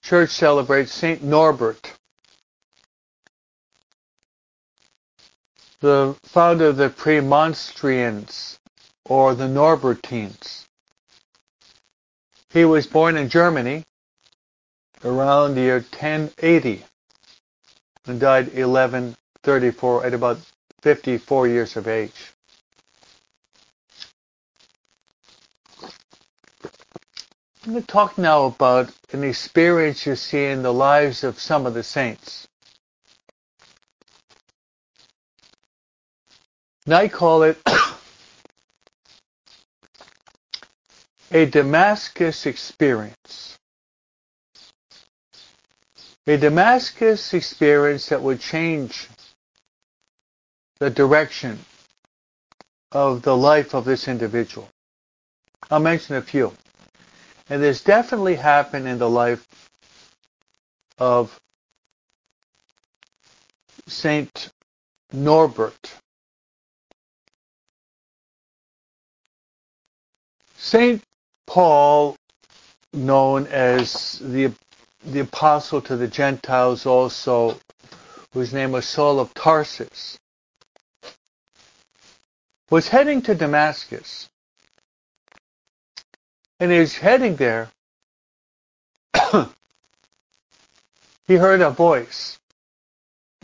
church 0.06 0.30
celebrates 0.30 0.94
St. 0.94 1.24
Norbert, 1.24 1.92
the 5.80 6.16
founder 6.24 6.68
of 6.68 6.78
the 6.78 6.90
Premonstrians, 6.90 8.60
or 9.06 9.34
the 9.34 9.48
Norbertines. 9.48 10.66
He 12.52 12.66
was 12.66 12.86
born 12.86 13.18
in 13.18 13.30
Germany 13.30 13.84
around 15.04 15.56
the 15.56 15.62
year 15.62 15.80
1080 15.80 16.84
and 18.06 18.20
died 18.20 18.46
1134 18.54 20.06
at 20.06 20.14
about 20.14 20.38
54 20.84 21.48
years 21.48 21.76
of 21.76 21.88
age. 21.88 22.32
I'm 27.66 27.72
going 27.72 27.82
to 27.82 27.88
talk 27.88 28.20
now 28.20 28.46
about 28.46 28.92
an 29.16 29.24
experience 29.24 30.06
you 30.06 30.16
see 30.16 30.46
in 30.46 30.62
the 30.62 30.74
lives 30.74 31.24
of 31.24 31.40
some 31.40 31.66
of 31.66 31.74
the 31.74 31.84
saints. 31.84 32.48
And 36.86 36.94
I 36.94 37.08
call 37.08 37.44
it 37.44 37.58
a 41.32 41.46
Damascus 41.46 42.46
experience. 42.46 43.58
A 46.28 46.36
Damascus 46.36 47.34
experience 47.34 48.10
that 48.10 48.22
would 48.22 48.42
change 48.42 49.08
the 50.80 50.90
direction 50.90 51.60
of 52.92 53.22
the 53.22 53.38
life 53.38 53.74
of 53.74 53.86
this 53.86 54.10
individual. 54.10 54.68
I'll 55.72 55.80
mention 55.80 56.18
a 56.18 56.22
few. 56.22 56.52
And 57.50 57.62
this 57.62 57.84
definitely 57.84 58.36
happened 58.36 58.88
in 58.88 58.98
the 58.98 59.10
life 59.10 59.48
of 60.98 61.40
Saint 63.88 64.52
Norbert. 65.14 65.94
Saint 70.58 71.04
Paul, 71.46 72.16
known 72.94 73.48
as 73.48 74.20
the 74.20 74.52
the 75.06 75.20
apostle 75.20 75.82
to 75.82 75.96
the 75.96 76.08
Gentiles, 76.08 76.88
also 76.88 77.60
whose 78.34 78.52
name 78.52 78.72
was 78.72 78.88
Saul 78.88 79.20
of 79.20 79.34
Tarsus, 79.36 80.18
was 82.72 82.88
heading 82.88 83.22
to 83.24 83.36
Damascus 83.36 84.30
and 86.60 86.72
he 86.72 86.80
was 86.80 86.96
heading 86.98 87.36
there, 87.36 87.70
he 91.28 91.36
heard 91.36 91.62
a 91.62 91.70
voice 91.70 92.40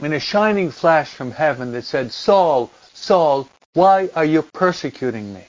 in 0.01 0.13
a 0.13 0.19
shining 0.19 0.71
flash 0.71 1.09
from 1.09 1.31
heaven 1.31 1.71
that 1.73 1.83
said, 1.83 2.11
Saul, 2.11 2.71
Saul, 2.93 3.47
why 3.73 4.09
are 4.15 4.25
you 4.25 4.41
persecuting 4.41 5.33
me? 5.33 5.43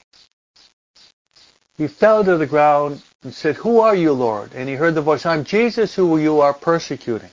He 1.77 1.87
fell 1.87 2.23
to 2.23 2.37
the 2.37 2.45
ground 2.45 3.01
and 3.23 3.33
said, 3.33 3.55
Who 3.55 3.79
are 3.79 3.95
you, 3.95 4.13
Lord? 4.13 4.53
And 4.53 4.69
he 4.69 4.75
heard 4.75 4.95
the 4.95 5.01
voice, 5.01 5.25
I'm 5.25 5.43
Jesus 5.43 5.95
who 5.95 6.17
you 6.17 6.41
are 6.41 6.53
persecuting. 6.53 7.31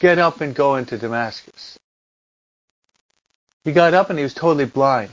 Get 0.00 0.18
up 0.18 0.40
and 0.40 0.54
go 0.54 0.76
into 0.76 0.98
Damascus. 0.98 1.78
He 3.64 3.72
got 3.72 3.94
up 3.94 4.10
and 4.10 4.18
he 4.18 4.22
was 4.22 4.34
totally 4.34 4.66
blind. 4.66 5.10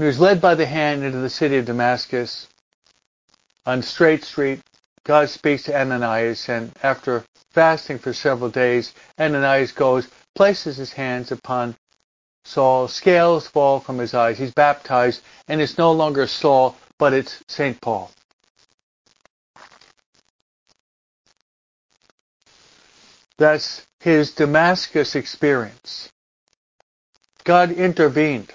He 0.00 0.06
was 0.06 0.18
led 0.18 0.40
by 0.40 0.54
the 0.54 0.64
hand 0.64 1.04
into 1.04 1.18
the 1.18 1.28
city 1.28 1.58
of 1.58 1.66
Damascus 1.66 2.48
on 3.66 3.82
Straight 3.82 4.24
Street. 4.24 4.62
God 5.04 5.28
speaks 5.28 5.64
to 5.64 5.78
Ananias, 5.78 6.48
and 6.48 6.72
after 6.82 7.22
fasting 7.50 7.98
for 7.98 8.14
several 8.14 8.48
days, 8.48 8.94
Ananias 9.18 9.72
goes, 9.72 10.08
places 10.34 10.78
his 10.78 10.94
hands 10.94 11.30
upon 11.30 11.76
Saul, 12.46 12.88
scales 12.88 13.46
fall 13.46 13.78
from 13.78 13.98
his 13.98 14.14
eyes. 14.14 14.38
He's 14.38 14.54
baptized, 14.54 15.20
and 15.48 15.60
it's 15.60 15.76
no 15.76 15.92
longer 15.92 16.26
Saul, 16.26 16.78
but 16.96 17.12
it's 17.12 17.44
St. 17.46 17.78
Paul. 17.78 18.10
That's 23.36 23.86
his 23.98 24.32
Damascus 24.32 25.14
experience. 25.14 26.10
God 27.44 27.70
intervened 27.70 28.50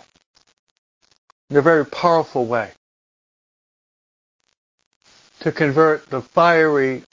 in 1.49 1.57
a 1.57 1.61
very 1.61 1.85
powerful 1.85 2.45
way 2.45 2.71
to 5.41 5.51
convert 5.51 6.09
the 6.09 6.21
fiery 6.21 7.03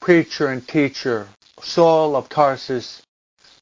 preacher 0.00 0.48
and 0.48 0.66
teacher 0.66 1.28
Saul 1.62 2.16
of 2.16 2.28
Tarsus, 2.28 3.02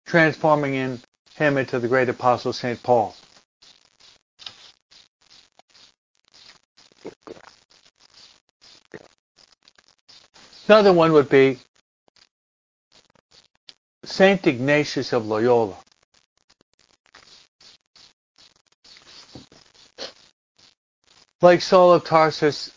transforming 0.07 0.75
in 0.75 1.01
him 1.35 1.59
into 1.59 1.79
the 1.79 1.89
great 1.89 2.09
apostle 2.09 2.53
St. 2.53 2.83
Paul. 2.83 3.15
Another 10.69 10.93
one 10.93 11.13
would 11.13 11.29
be 11.29 11.59
Saint 14.05 14.47
Ignatius 14.47 15.13
of 15.13 15.27
Loyola. 15.27 15.77
Like 21.41 21.63
Saul 21.63 21.93
of 21.93 22.05
Tarsus, 22.05 22.73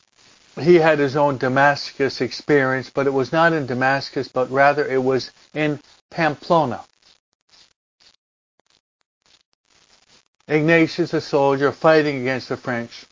he 0.60 0.76
had 0.76 1.00
his 1.00 1.15
own 1.15 1.38
Damascus 1.38 2.21
experience, 2.21 2.91
but 2.91 3.08
it 3.08 3.13
was 3.13 3.32
not 3.32 3.54
in 3.54 3.65
Damascus, 3.65 4.28
but 4.28 4.52
rather 4.52 4.86
it 4.86 5.02
was 5.04 5.32
in 5.56 5.80
Pamplona. 6.12 6.82
Ignatius, 10.47 11.13
a 11.13 11.21
soldier, 11.21 11.71
fighting 11.71 12.21
against 12.21 12.50
the 12.50 12.58
French, 12.58 13.06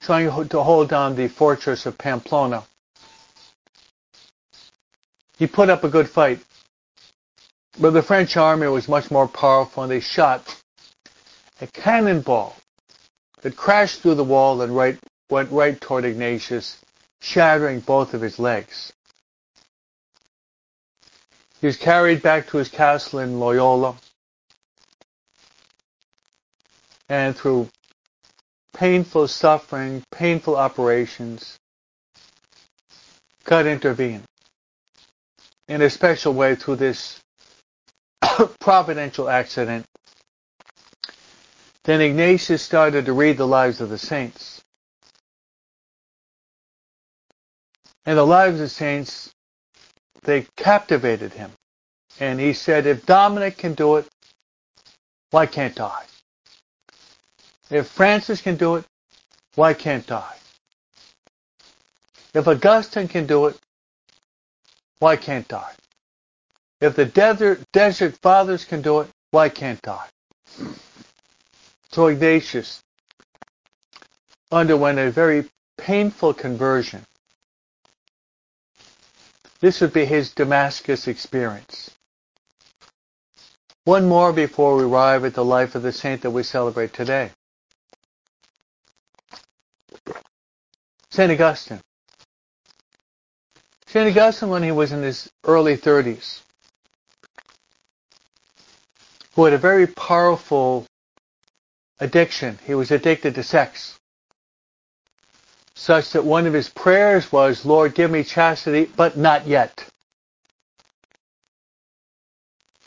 trying 0.00 0.48
to 0.48 0.62
hold 0.62 0.88
down 0.88 1.14
the 1.14 1.28
fortress 1.28 1.86
of 1.86 1.96
Pamplona. 1.96 2.64
He 5.36 5.46
put 5.46 5.70
up 5.70 5.84
a 5.84 5.88
good 5.88 6.08
fight, 6.08 6.40
but 7.78 7.90
the 7.90 8.02
French 8.02 8.36
army 8.36 8.66
was 8.66 8.88
much 8.88 9.10
more 9.10 9.28
powerful, 9.28 9.84
and 9.84 9.92
they 9.92 10.00
shot 10.00 10.62
a 11.60 11.66
cannonball 11.68 12.56
that 13.44 13.56
crashed 13.56 14.00
through 14.00 14.14
the 14.14 14.24
wall 14.24 14.62
and 14.62 14.74
right, 14.74 14.98
went 15.28 15.52
right 15.52 15.78
toward 15.78 16.06
Ignatius, 16.06 16.78
shattering 17.20 17.80
both 17.80 18.14
of 18.14 18.22
his 18.22 18.38
legs. 18.38 18.90
He 21.60 21.66
was 21.66 21.76
carried 21.76 22.22
back 22.22 22.48
to 22.48 22.56
his 22.56 22.70
castle 22.70 23.18
in 23.18 23.38
Loyola, 23.38 23.96
and 27.10 27.36
through 27.36 27.68
painful 28.72 29.28
suffering, 29.28 30.02
painful 30.10 30.56
operations, 30.56 31.58
God 33.44 33.66
intervened 33.66 34.24
in 35.68 35.82
a 35.82 35.90
special 35.90 36.32
way 36.32 36.54
through 36.54 36.76
this 36.76 37.20
providential 38.58 39.28
accident 39.28 39.84
then 41.84 42.00
Ignatius 42.00 42.62
started 42.62 43.04
to 43.06 43.12
read 43.12 43.36
the 43.36 43.46
lives 43.46 43.80
of 43.80 43.90
the 43.90 43.98
saints. 43.98 44.62
And 48.06 48.18
the 48.18 48.26
lives 48.26 48.60
of 48.60 48.70
saints, 48.70 49.32
they 50.22 50.46
captivated 50.56 51.32
him. 51.32 51.52
And 52.20 52.40
he 52.40 52.52
said, 52.52 52.86
if 52.86 53.06
Dominic 53.06 53.58
can 53.58 53.74
do 53.74 53.96
it, 53.96 54.08
why 55.30 55.46
can't 55.46 55.78
I? 55.80 56.04
If 57.70 57.88
Francis 57.88 58.40
can 58.40 58.56
do 58.56 58.76
it, 58.76 58.84
why 59.54 59.74
can't 59.74 60.10
I? 60.10 60.32
If 62.34 62.48
Augustine 62.48 63.08
can 63.08 63.26
do 63.26 63.46
it, 63.46 63.58
why 64.98 65.16
can't 65.16 65.52
I? 65.52 65.72
If 66.80 66.96
the 66.96 67.04
desert, 67.04 67.60
desert 67.72 68.16
fathers 68.22 68.64
can 68.64 68.82
do 68.82 69.00
it, 69.00 69.08
why 69.30 69.48
can't 69.48 69.86
I? 69.86 70.06
So 71.94 72.08
Ignatius 72.08 72.82
underwent 74.50 74.98
a 74.98 75.12
very 75.12 75.44
painful 75.78 76.34
conversion. 76.34 77.04
This 79.60 79.80
would 79.80 79.92
be 79.92 80.04
his 80.04 80.32
Damascus 80.32 81.06
experience. 81.06 81.92
One 83.84 84.08
more 84.08 84.32
before 84.32 84.74
we 84.74 84.82
arrive 84.82 85.24
at 85.24 85.34
the 85.34 85.44
life 85.44 85.76
of 85.76 85.82
the 85.82 85.92
saint 85.92 86.22
that 86.22 86.32
we 86.32 86.42
celebrate 86.42 86.92
today. 86.92 87.30
St. 91.10 91.30
Augustine. 91.30 91.80
St. 93.86 94.10
Augustine, 94.10 94.48
when 94.48 94.64
he 94.64 94.72
was 94.72 94.90
in 94.90 95.00
his 95.00 95.30
early 95.44 95.76
30s, 95.76 96.42
who 99.36 99.44
had 99.44 99.54
a 99.54 99.58
very 99.58 99.86
powerful 99.86 100.88
addiction. 102.00 102.58
He 102.66 102.74
was 102.74 102.90
addicted 102.90 103.34
to 103.36 103.42
sex. 103.42 103.98
Such 105.74 106.10
that 106.12 106.24
one 106.24 106.46
of 106.46 106.52
his 106.52 106.68
prayers 106.68 107.32
was, 107.32 107.64
Lord, 107.66 107.94
give 107.94 108.10
me 108.10 108.24
chastity, 108.24 108.90
but 108.96 109.16
not 109.16 109.46
yet. 109.46 109.86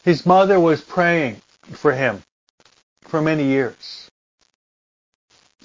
His 0.04 0.26
mother 0.26 0.60
was 0.60 0.82
praying 0.82 1.42
for 1.74 1.94
him 1.94 2.24
for 3.04 3.22
many 3.22 3.46
years. 3.46 4.10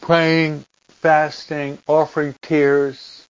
Praying, 0.00 0.64
fasting, 0.88 1.78
offering 1.87 2.35
tears. 2.42 3.26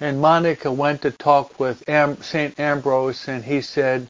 And 0.00 0.20
Monica 0.20 0.72
went 0.72 1.02
to 1.02 1.12
talk 1.12 1.60
with 1.60 1.88
Am- 1.88 2.20
St. 2.22 2.58
Ambrose 2.58 3.28
and 3.28 3.44
he 3.44 3.60
said, 3.60 4.08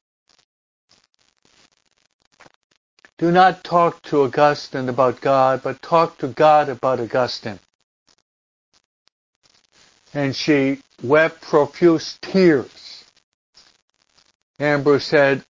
Do 3.19 3.31
not 3.31 3.63
talk 3.63 4.03
to 4.03 4.23
Augustine 4.23 4.89
about 4.89 5.21
God, 5.21 5.63
but 5.63 5.81
talk 5.81 6.19
to 6.19 6.29
God 6.29 6.69
about 6.69 6.99
Augustine. 6.99 7.61
And 10.13 10.35
she 10.35 10.81
wept 11.03 11.41
profuse 11.41 12.19
tears. 12.21 13.05
Ambrose 14.59 15.05
said, 15.05 15.45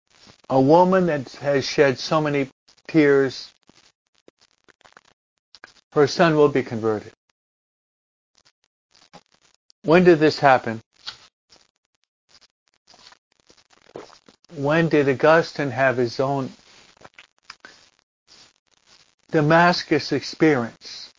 a 0.50 0.60
woman 0.60 1.06
that 1.06 1.32
has 1.36 1.66
shed 1.66 2.00
so 2.00 2.20
many 2.20 2.50
tears, 2.88 3.52
her 5.94 6.08
son 6.08 6.36
will 6.36 6.50
be 6.50 6.64
converted. 6.64 7.14
When 9.84 10.04
did 10.04 10.20
this 10.20 10.40
happen? 10.40 10.82
When 14.56 14.90
did 14.90 15.10
Augustine 15.10 15.72
have 15.72 15.98
his 15.98 16.20
own 16.20 16.52
Damascus 19.34 20.12
experience. 20.12 21.10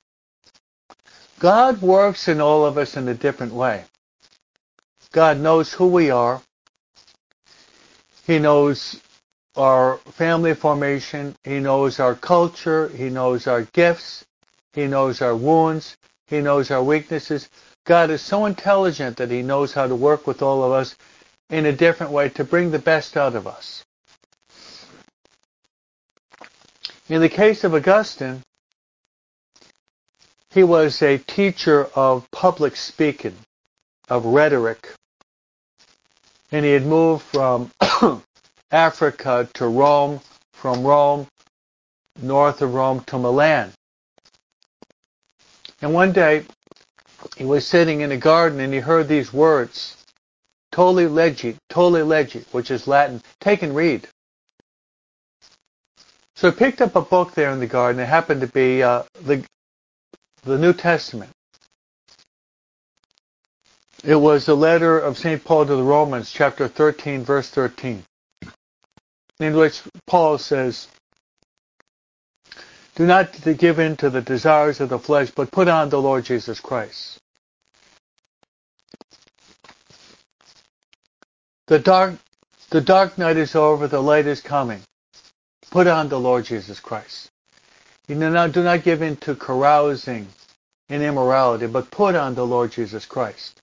God 1.41 1.83
works 1.83 2.29
in 2.29 2.41
all 2.41 2.65
of 2.65 2.79
us 2.79 2.97
in 2.97 3.09
a 3.09 3.15
different 3.15 3.53
way. 3.53 3.83
God 5.11 5.41
knows 5.41 5.73
who 5.73 5.89
we 5.89 6.11
are. 6.11 6.41
He 8.25 8.39
knows 8.39 9.01
our 9.57 9.97
family 10.13 10.55
formation. 10.55 11.35
He 11.43 11.59
knows 11.59 11.99
our 11.99 12.15
culture. 12.15 12.89
He 12.89 13.11
knows 13.11 13.49
our 13.49 13.63
gifts. 13.63 14.25
He 14.75 14.87
knows 14.87 15.21
our 15.21 15.35
wounds. 15.35 15.97
He 16.29 16.41
knows 16.41 16.71
our 16.71 16.85
weaknesses. 16.85 17.49
God 17.85 18.11
is 18.11 18.23
so 18.23 18.47
intelligent 18.47 19.17
that 19.17 19.33
he 19.33 19.43
knows 19.43 19.73
how 19.73 19.89
to 19.89 19.97
work 19.97 20.25
with 20.25 20.41
all 20.41 20.63
of 20.63 20.71
us 20.71 20.95
in 21.51 21.67
a 21.67 21.73
different 21.73 22.13
way 22.13 22.29
to 22.29 22.45
bring 22.45 22.71
the 22.71 22.79
best 22.79 23.17
out 23.17 23.35
of 23.35 23.49
us. 23.49 23.85
In 27.09 27.21
the 27.21 27.29
case 27.29 27.65
of 27.65 27.75
Augustine, 27.75 28.43
he 30.51 30.65
was 30.65 31.03
a 31.03 31.19
teacher 31.19 31.85
of 31.95 32.31
public 32.31 32.77
speaking, 32.77 33.37
of 34.09 34.25
rhetoric, 34.25 34.95
and 36.51 36.65
he 36.65 36.73
had 36.73 36.87
moved 36.87 37.23
from 37.25 37.71
Africa 38.71 39.47
to 39.55 39.67
Rome 39.67 40.21
from 40.53 40.83
Rome, 40.83 41.27
north 42.23 42.63
of 42.63 42.73
Rome 42.73 43.05
to 43.09 43.19
Milan. 43.19 43.73
And 45.83 45.93
one 45.93 46.13
day, 46.13 46.47
he 47.37 47.45
was 47.45 47.67
sitting 47.67 48.01
in 48.01 48.13
a 48.13 48.17
garden 48.17 48.61
and 48.61 48.73
he 48.73 48.81
heard 48.81 49.09
these 49.09 49.31
words, 49.31 49.99
Tolle 50.73 51.07
lege, 51.09 51.55
Tolle 51.69 52.03
lege, 52.03 52.45
which 52.53 52.71
is 52.71 52.89
Latin, 52.89 53.23
take 53.41 53.63
and 53.63 53.77
read. 53.77 54.09
So 56.37 56.49
I 56.49 56.51
picked 56.51 56.81
up 56.81 56.97
a 56.97 57.03
book 57.03 57.35
there 57.35 57.51
in 57.51 57.61
the 57.61 57.67
garden. 57.67 58.01
It 58.03 58.07
happened 58.07 58.41
to 58.41 58.49
be 58.49 58.83
uh, 58.83 59.05
the 59.23 59.45
the 60.45 60.59
New 60.59 60.73
Testament. 60.73 61.31
It 64.05 64.17
was 64.17 64.45
the 64.45 64.57
letter 64.57 64.99
of 64.99 65.17
St. 65.17 65.43
Paul 65.43 65.65
to 65.65 65.77
the 65.77 65.83
Romans, 65.83 66.31
chapter 66.31 66.69
13, 66.69 67.25
verse 67.25 67.49
13, 67.49 68.05
in 69.41 69.57
which 69.57 69.81
Paul 70.07 70.37
says, 70.37 70.89
Do 72.97 73.07
not 73.07 73.41
give 73.57 73.79
in 73.79 73.97
to 73.97 74.11
the 74.11 74.21
desires 74.21 74.81
of 74.81 74.91
the 74.91 74.99
flesh, 74.99 75.31
but 75.31 75.51
put 75.51 75.69
on 75.69 75.89
the 75.89 76.03
Lord 76.03 76.27
Jesus 76.27 76.61
Christ. 76.61 77.19
The 81.67 81.79
dark, 81.79 82.17
the 82.69 82.83
dark 82.83 83.17
night 83.17 83.39
is 83.39 83.55
over, 83.55 83.89
the 83.89 84.03
light 84.03 84.27
is 84.27 84.43
coming. 84.43 84.83
Put 85.75 85.89
on 85.89 86.09
the 86.09 86.21
Lord 86.21 86.45
Jesus 86.45 86.79
Christ. 86.79 87.33
You 88.07 88.15
do 88.15 88.31
not, 88.31 88.53
do 88.53 88.63
not 88.63 88.85
give 88.85 89.03
in 89.03 89.17
to 89.17 89.35
carousing 89.35 90.29
and 90.89 91.03
immorality, 91.03 91.67
but 91.67 91.91
put 91.91 92.15
on 92.15 92.37
the 92.37 92.47
Lord 92.47 92.71
Jesus 92.71 93.07
Christ. 93.07 93.61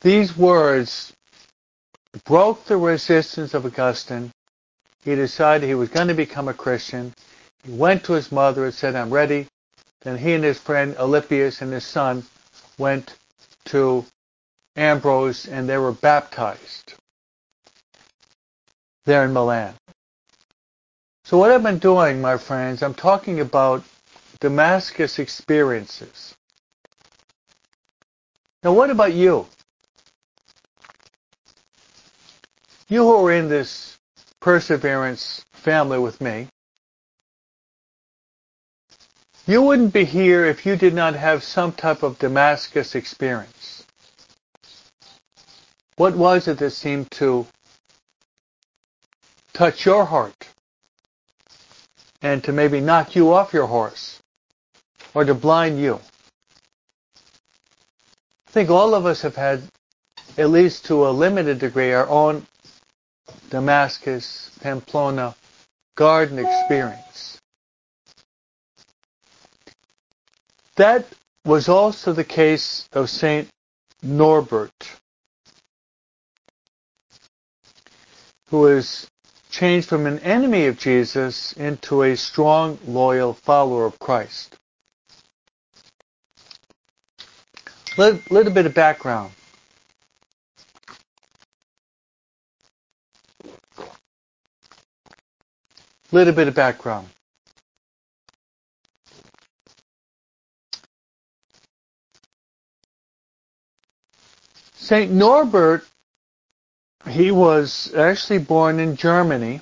These 0.00 0.36
words 0.36 1.12
broke 2.24 2.66
the 2.66 2.76
resistance 2.76 3.52
of 3.52 3.66
Augustine. 3.66 4.30
He 5.04 5.16
decided 5.16 5.66
he 5.66 5.74
was 5.74 5.88
going 5.88 6.06
to 6.06 6.14
become 6.14 6.46
a 6.46 6.54
Christian. 6.54 7.12
He 7.64 7.72
went 7.72 8.04
to 8.04 8.12
his 8.12 8.30
mother 8.30 8.66
and 8.66 8.72
said, 8.72 8.94
I'm 8.94 9.12
ready. 9.12 9.48
Then 10.02 10.18
he 10.18 10.34
and 10.34 10.44
his 10.44 10.60
friend 10.60 10.94
Alypius 10.98 11.62
and 11.62 11.72
his 11.72 11.84
son 11.84 12.24
went 12.78 13.16
to 13.64 14.04
Ambrose 14.76 15.48
and 15.48 15.68
they 15.68 15.78
were 15.78 15.90
baptized 15.90 16.94
there 19.04 19.24
in 19.24 19.32
Milan. 19.32 19.74
So 21.24 21.38
what 21.38 21.50
I've 21.50 21.62
been 21.62 21.78
doing, 21.78 22.20
my 22.20 22.36
friends, 22.36 22.82
I'm 22.82 22.94
talking 22.94 23.40
about 23.40 23.84
Damascus 24.40 25.18
experiences. 25.18 26.34
Now 28.62 28.72
what 28.72 28.90
about 28.90 29.14
you? 29.14 29.46
You 32.88 33.04
who 33.04 33.26
are 33.26 33.32
in 33.32 33.48
this 33.48 33.98
perseverance 34.40 35.44
family 35.52 35.98
with 35.98 36.20
me, 36.20 36.48
you 39.46 39.62
wouldn't 39.62 39.92
be 39.92 40.04
here 40.04 40.44
if 40.44 40.66
you 40.66 40.76
did 40.76 40.94
not 40.94 41.14
have 41.14 41.42
some 41.42 41.72
type 41.72 42.02
of 42.02 42.18
Damascus 42.18 42.94
experience. 42.94 43.86
What 45.96 46.16
was 46.16 46.48
it 46.48 46.58
that 46.58 46.70
seemed 46.70 47.10
to 47.12 47.46
touch 49.60 49.84
your 49.84 50.06
heart 50.06 50.48
and 52.22 52.42
to 52.42 52.50
maybe 52.50 52.80
knock 52.80 53.14
you 53.14 53.30
off 53.34 53.52
your 53.52 53.66
horse 53.66 54.18
or 55.12 55.22
to 55.22 55.34
blind 55.34 55.78
you? 55.78 56.00
I 58.48 58.50
think 58.52 58.70
all 58.70 58.94
of 58.94 59.04
us 59.04 59.20
have 59.20 59.36
had, 59.36 59.62
at 60.38 60.48
least 60.48 60.86
to 60.86 61.06
a 61.06 61.10
limited 61.10 61.58
degree, 61.58 61.92
our 61.92 62.08
own 62.08 62.46
Damascus, 63.50 64.50
Pamplona 64.62 65.36
garden 65.94 66.38
experience. 66.38 67.38
That 70.76 71.04
was 71.44 71.68
also 71.68 72.14
the 72.14 72.24
case 72.24 72.88
of 72.94 73.10
Saint 73.10 73.50
Norbert, 74.02 74.90
who 78.48 78.60
was 78.60 79.06
changed 79.50 79.88
from 79.88 80.06
an 80.06 80.18
enemy 80.20 80.66
of 80.66 80.78
Jesus 80.78 81.52
into 81.54 82.02
a 82.02 82.16
strong, 82.16 82.78
loyal 82.86 83.34
follower 83.34 83.84
of 83.86 83.98
Christ. 83.98 84.56
A 87.98 88.18
little 88.30 88.52
bit 88.52 88.66
of 88.66 88.74
background. 88.74 89.32
Little 96.12 96.32
bit 96.32 96.48
of 96.48 96.54
background. 96.54 97.08
St. 104.74 105.12
Norbert 105.12 105.84
he 107.08 107.30
was 107.30 107.94
actually 107.94 108.38
born 108.38 108.78
in 108.80 108.96
Germany, 108.96 109.60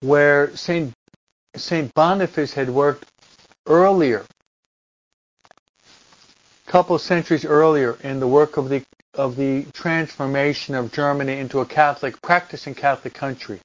where 0.00 0.54
Saint 0.56 0.92
Saint 1.56 1.92
Boniface 1.94 2.52
had 2.54 2.68
worked 2.68 3.06
earlier, 3.66 4.24
a 6.66 6.70
couple 6.70 6.96
of 6.96 7.02
centuries 7.02 7.44
earlier, 7.44 7.96
in 8.02 8.20
the 8.20 8.28
work 8.28 8.56
of 8.56 8.68
the 8.68 8.84
of 9.14 9.36
the 9.36 9.64
transformation 9.72 10.74
of 10.74 10.92
Germany 10.92 11.38
into 11.38 11.60
a 11.60 11.66
Catholic, 11.66 12.20
practicing 12.22 12.74
Catholic 12.74 13.14
country. 13.14 13.60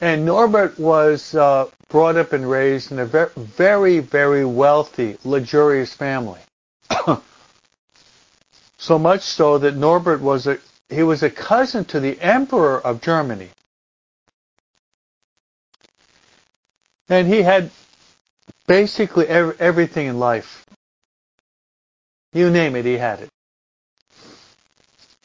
And 0.00 0.24
Norbert 0.24 0.78
was 0.78 1.34
uh, 1.34 1.66
brought 1.90 2.16
up 2.16 2.32
and 2.32 2.48
raised 2.48 2.90
in 2.92 2.98
a 2.98 3.06
very, 3.06 3.30
very, 3.36 3.98
very 3.98 4.44
wealthy, 4.44 5.18
luxurious 5.24 5.92
family. 5.92 6.40
so 8.78 8.98
much 8.98 9.20
so 9.20 9.58
that 9.58 9.76
Norbert 9.76 10.20
was 10.22 10.46
a 10.46 10.58
he 10.88 11.02
was 11.04 11.22
a 11.22 11.30
cousin 11.30 11.84
to 11.86 12.00
the 12.00 12.20
Emperor 12.20 12.80
of 12.80 13.00
Germany. 13.00 13.50
And 17.08 17.28
he 17.28 17.42
had 17.42 17.70
basically 18.66 19.26
everything 19.28 20.06
in 20.06 20.18
life. 20.18 20.66
You 22.32 22.50
name 22.50 22.76
it, 22.76 22.84
he 22.84 22.94
had 22.94 23.20
it. 23.20 23.30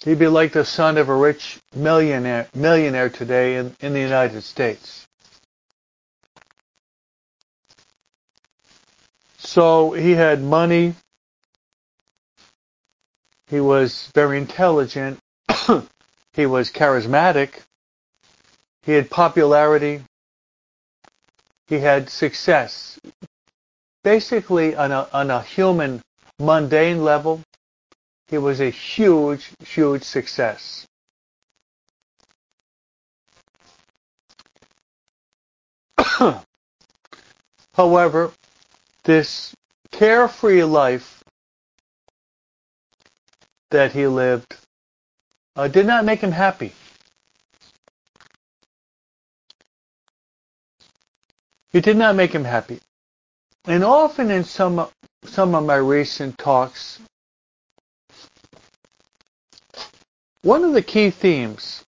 He'd 0.04 0.19
be 0.19 0.28
like 0.28 0.54
the 0.54 0.65
son 0.65 0.97
of 0.97 1.10
a 1.10 1.15
rich 1.15 1.60
millionaire, 1.75 2.47
millionaire 2.54 3.10
today 3.10 3.58
in, 3.58 3.75
in 3.82 3.93
the 3.93 3.99
United 3.99 4.41
States. 4.41 5.05
So 9.56 9.91
he 9.94 10.12
had 10.12 10.44
money. 10.44 10.96
He 13.48 13.62
was 13.62 14.12
very 14.13 14.38
intelligent. 14.38 15.18
he 16.34 16.46
was 16.46 16.70
charismatic. 16.70 17.62
He 18.86 18.91
had 18.91 19.10
popularity. 19.10 20.04
He 21.68 21.80
had 21.80 22.10
success. 22.10 23.00
Basically, 24.04 24.76
on 24.76 24.91
a, 24.91 25.08
on 25.13 25.32
a 25.32 25.41
human, 25.41 26.02
mundane 26.38 27.06
level, 27.06 27.41
he 28.28 28.38
was 28.38 28.60
a 28.60 28.70
huge, 28.70 29.52
huge 29.65 30.04
success. 30.04 30.86
However, 37.74 38.34
this 39.06 39.56
carefree 39.91 40.63
life 40.63 41.24
that 43.72 43.94
he 43.94 44.06
lived 44.08 44.56
uh, 45.56 45.68
did 45.68 45.86
not 45.86 46.06
make 46.06 46.20
him 46.20 46.32
happy. 46.32 46.74
It 51.72 51.84
did 51.84 51.98
not 51.98 52.15
make 52.15 52.32
him 52.32 52.44
happy. 52.44 52.80
And 53.65 53.84
often 53.84 54.30
in 54.30 54.44
some 54.44 54.88
some 55.24 55.56
of 55.56 55.65
my 55.65 55.76
recent 55.76 56.38
talks, 56.38 57.00
One 60.46 60.63
of 60.63 60.74
the 60.74 60.84
key 60.84 61.10
themes 61.10 61.84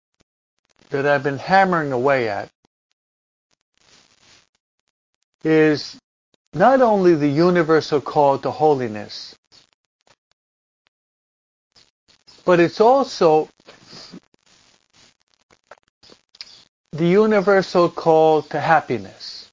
that 0.89 1.05
I've 1.05 1.23
been 1.23 1.37
hammering 1.37 1.93
away 1.93 2.31
at 2.31 2.49
is 5.45 5.99
not 6.57 6.81
only 6.81 7.15
the 7.15 7.29
universal 7.29 8.01
call 8.01 8.39
to 8.39 8.51
holiness, 8.51 9.37
but 12.47 12.61
it's 12.61 12.81
also 12.81 13.49
the 16.93 17.07
universal 17.07 17.91
call 17.91 18.43
to 18.43 18.59
happiness. 18.59 19.51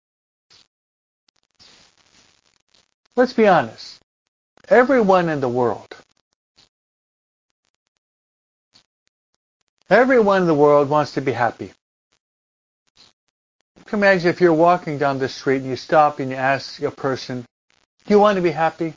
Let's 3.17 3.33
be 3.33 3.47
honest. 3.47 3.99
Everyone 4.69 5.27
in 5.29 5.41
the 5.41 5.49
world, 5.49 5.93
everyone 9.89 10.43
in 10.43 10.47
the 10.47 10.53
world 10.53 10.89
wants 10.89 11.13
to 11.15 11.21
be 11.21 11.33
happy. 11.33 11.73
Imagine 13.91 14.29
if 14.29 14.41
you're 14.41 14.53
walking 14.53 14.97
down 14.97 15.19
the 15.19 15.29
street 15.29 15.61
and 15.61 15.69
you 15.69 15.75
stop 15.75 16.19
and 16.19 16.31
you 16.31 16.37
ask 16.37 16.81
a 16.81 16.89
person, 16.91 17.45
do 18.05 18.13
you 18.13 18.19
want 18.19 18.37
to 18.37 18.41
be 18.41 18.51
happy? 18.51 18.95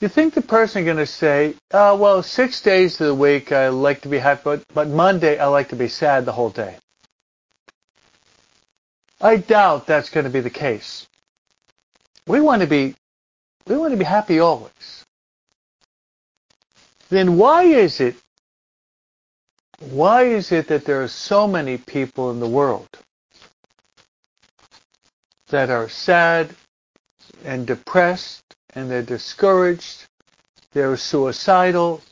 You 0.00 0.08
think 0.08 0.34
the 0.34 0.42
person 0.42 0.82
is 0.82 0.84
going 0.84 0.98
to 0.98 1.06
say, 1.06 1.54
uh, 1.72 1.96
well, 1.98 2.22
six 2.22 2.60
days 2.60 3.00
of 3.00 3.06
the 3.08 3.14
week 3.14 3.50
I 3.50 3.68
like 3.68 4.02
to 4.02 4.08
be 4.08 4.18
happy, 4.18 4.42
but, 4.44 4.62
but 4.72 4.88
Monday 4.88 5.38
I 5.38 5.46
like 5.46 5.70
to 5.70 5.76
be 5.76 5.88
sad 5.88 6.24
the 6.24 6.32
whole 6.32 6.50
day. 6.50 6.76
I 9.20 9.36
doubt 9.36 9.86
that's 9.86 10.10
going 10.10 10.24
to 10.24 10.30
be 10.30 10.40
the 10.40 10.50
case. 10.50 11.06
We 12.26 12.40
want 12.40 12.62
to 12.62 12.68
be, 12.68 12.94
we 13.66 13.76
want 13.76 13.92
to 13.92 13.96
be 13.96 14.04
happy 14.04 14.38
always. 14.38 15.04
Then 17.08 17.36
why 17.36 17.64
is 17.64 18.00
it, 18.00 18.16
why 19.80 20.24
is 20.24 20.50
it 20.50 20.68
that 20.68 20.84
there 20.84 21.02
are 21.02 21.08
so 21.08 21.46
many 21.46 21.78
people 21.78 22.30
in 22.30 22.40
the 22.40 22.48
world 22.48 22.88
that 25.48 25.70
are 25.70 25.88
sad 25.88 26.54
and 27.44 27.66
depressed 27.66 28.42
and 28.74 28.90
they're 28.90 29.02
discouraged, 29.02 30.06
they're 30.72 30.96
suicidal. 30.96 32.02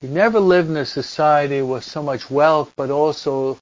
We 0.00 0.08
never 0.08 0.40
lived 0.40 0.70
in 0.70 0.76
a 0.76 0.86
society 0.86 1.60
with 1.62 1.84
so 1.84 2.02
much 2.02 2.30
wealth, 2.30 2.72
but 2.76 2.90
also 2.90 3.58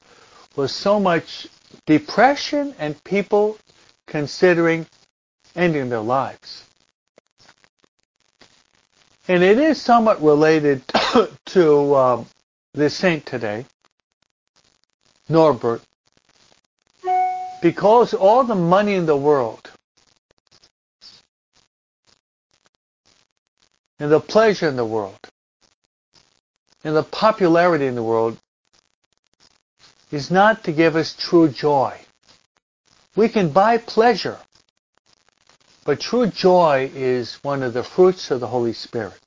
with 0.55 0.71
so 0.71 1.01
much 1.01 1.49
depression 1.87 2.75
and 2.79 3.03
people 3.05 3.59
considering 4.07 4.87
ending 5.57 5.89
their 5.89 6.01
lives. 6.01 6.65
And 9.29 9.43
it 9.43 9.59
is 9.59 9.81
somewhat 9.81 10.23
related 10.23 10.83
to 11.47 11.95
um, 11.95 12.27
the 12.75 12.89
saint 12.89 13.27
today, 13.27 13.67
Norbert, 15.29 15.83
because 17.61 18.15
all 18.15 18.45
the 18.45 18.55
money 18.55 18.95
in 18.95 19.05
the 19.05 19.17
world 19.17 19.71
and 23.99 24.11
the 24.11 24.21
pleasure 24.21 24.69
in 24.69 24.77
the 24.77 24.85
world 24.85 25.19
and 26.83 26.97
the 26.97 27.03
popularity 27.03 27.87
in 27.87 27.95
the 27.95 28.03
world 28.03 28.39
is 30.11 30.31
not 30.31 30.65
to 30.65 30.73
give 30.73 30.97
us 30.97 31.15
true 31.15 31.49
joy. 31.49 31.99
We 33.15 33.29
can 33.29 33.51
buy 33.51 33.79
pleasure, 33.79 34.39
but 35.85 36.01
true 36.01 36.27
joy 36.27 36.91
is 36.95 37.35
one 37.43 37.63
of 37.63 37.75
the 37.75 37.85
fruits 37.85 38.31
of 38.31 38.41
the 38.41 38.47
Holy 38.47 38.73
Spirit. 38.73 39.22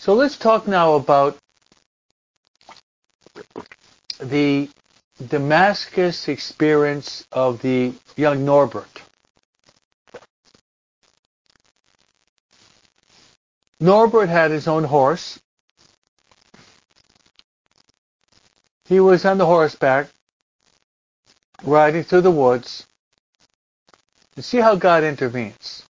So 0.00 0.14
let's 0.14 0.38
talk 0.38 0.66
now 0.66 0.94
about 0.94 1.36
the 4.18 4.70
Damascus 5.28 6.26
experience 6.26 7.26
of 7.30 7.60
the 7.60 7.92
young 8.16 8.46
Norbert. 8.46 9.02
Norbert 13.78 14.30
had 14.30 14.50
his 14.50 14.66
own 14.66 14.84
horse. 14.84 15.38
He 18.86 19.00
was 19.00 19.26
on 19.26 19.36
the 19.36 19.44
horseback, 19.44 20.08
riding 21.62 22.04
through 22.04 22.22
the 22.22 22.30
woods. 22.30 22.86
And 24.34 24.42
see 24.42 24.60
how 24.60 24.76
God 24.76 25.04
intervenes. 25.04 25.84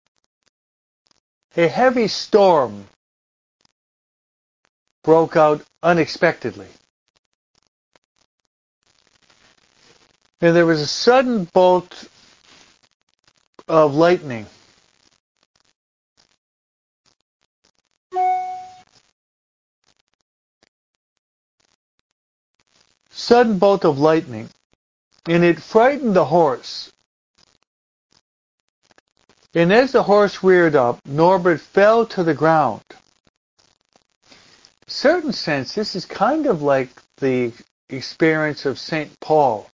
A 1.55 1.69
heavy 1.69 2.09
storm 2.09 2.87
broke 5.03 5.35
out 5.35 5.63
unexpectedly. 5.83 6.67
And 10.41 10.55
there 10.55 10.65
was 10.65 10.81
a 10.81 10.87
sudden 10.87 11.45
bolt 11.45 12.07
of 13.67 13.95
lightning 13.95 14.47
sudden 23.31 23.59
bolt 23.59 23.85
of 23.85 23.97
lightning, 23.97 24.49
and 25.25 25.43
it 25.43 25.61
frightened 25.61 26.13
the 26.13 26.25
horse. 26.25 26.91
And 29.53 29.71
as 29.71 29.93
the 29.93 30.03
horse 30.03 30.43
reared 30.43 30.75
up, 30.75 30.99
Norbert 31.05 31.61
fell 31.61 32.05
to 32.07 32.23
the 32.23 32.33
ground. 32.33 32.83
In 34.91 34.95
certain 34.95 35.31
sense, 35.31 35.73
this 35.73 35.95
is 35.95 36.03
kind 36.03 36.45
of 36.45 36.61
like 36.61 36.89
the 37.15 37.53
experience 37.87 38.65
of 38.65 38.77
St. 38.77 39.17
Paul 39.21 39.69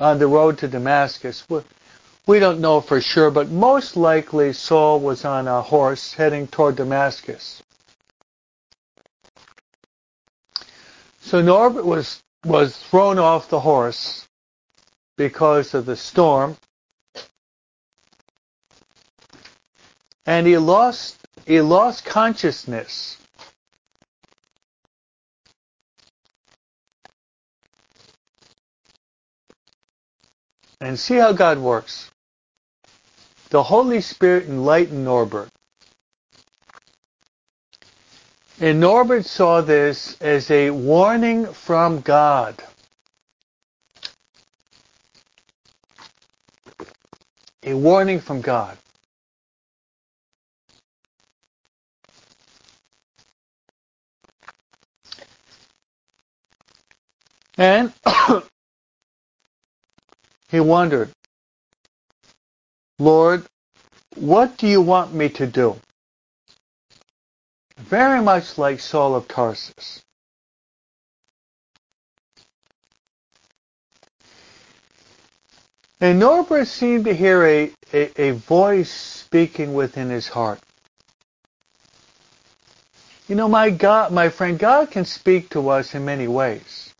on 0.00 0.18
the 0.18 0.26
road 0.26 0.56
to 0.58 0.66
Damascus. 0.66 1.46
We 2.26 2.38
don't 2.38 2.60
know 2.60 2.80
for 2.80 3.02
sure, 3.02 3.30
but 3.30 3.50
most 3.50 3.98
likely 3.98 4.54
Saul 4.54 4.98
was 4.98 5.26
on 5.26 5.46
a 5.46 5.60
horse 5.60 6.14
heading 6.14 6.46
toward 6.46 6.76
Damascus. 6.76 7.62
So 11.20 11.42
Norbert 11.42 11.84
was 11.84 12.22
was 12.46 12.78
thrown 12.78 13.18
off 13.18 13.50
the 13.50 13.60
horse 13.60 14.26
because 15.18 15.74
of 15.74 15.84
the 15.84 15.96
storm. 15.96 16.56
And 20.24 20.46
he 20.46 20.56
lost 20.56 21.18
he 21.46 21.60
lost 21.60 22.06
consciousness. 22.06 23.18
And 30.80 30.98
see 30.98 31.16
how 31.16 31.32
God 31.32 31.58
works. 31.58 32.10
The 33.50 33.62
Holy 33.62 34.00
Spirit 34.00 34.46
enlightened 34.46 35.04
Norbert. 35.04 35.48
And 38.60 38.80
Norbert 38.80 39.26
saw 39.26 39.60
this 39.60 40.16
as 40.20 40.50
a 40.50 40.70
warning 40.70 41.46
from 41.46 42.00
God. 42.00 42.62
A 47.64 47.74
warning 47.74 48.20
from 48.20 48.40
God. 48.40 48.78
And 57.58 57.92
he 60.54 60.60
wondered, 60.60 61.10
Lord, 62.98 63.44
what 64.16 64.56
do 64.56 64.66
you 64.66 64.80
want 64.80 65.12
me 65.12 65.28
to 65.30 65.46
do? 65.46 65.76
very 67.78 68.22
much 68.22 68.58
like 68.58 68.80
Saul 68.80 69.14
of 69.14 69.28
Tarsus. 69.28 70.02
And 76.00 76.18
Norbert 76.18 76.66
seemed 76.66 77.04
to 77.06 77.14
hear 77.14 77.44
a, 77.44 77.72
a, 77.92 78.22
a, 78.28 78.30
voice 78.32 78.90
speaking 78.90 79.74
within 79.74 80.10
his 80.10 80.28
heart. 80.28 80.60
You 83.28 83.36
know, 83.36 83.48
my 83.48 83.70
God, 83.70 84.12
my 84.12 84.28
friend, 84.28 84.58
God 84.58 84.90
can 84.90 85.04
speak 85.04 85.50
to 85.50 85.70
us 85.70 85.94
in 85.94 86.04
many 86.04 86.28
ways. 86.28 86.93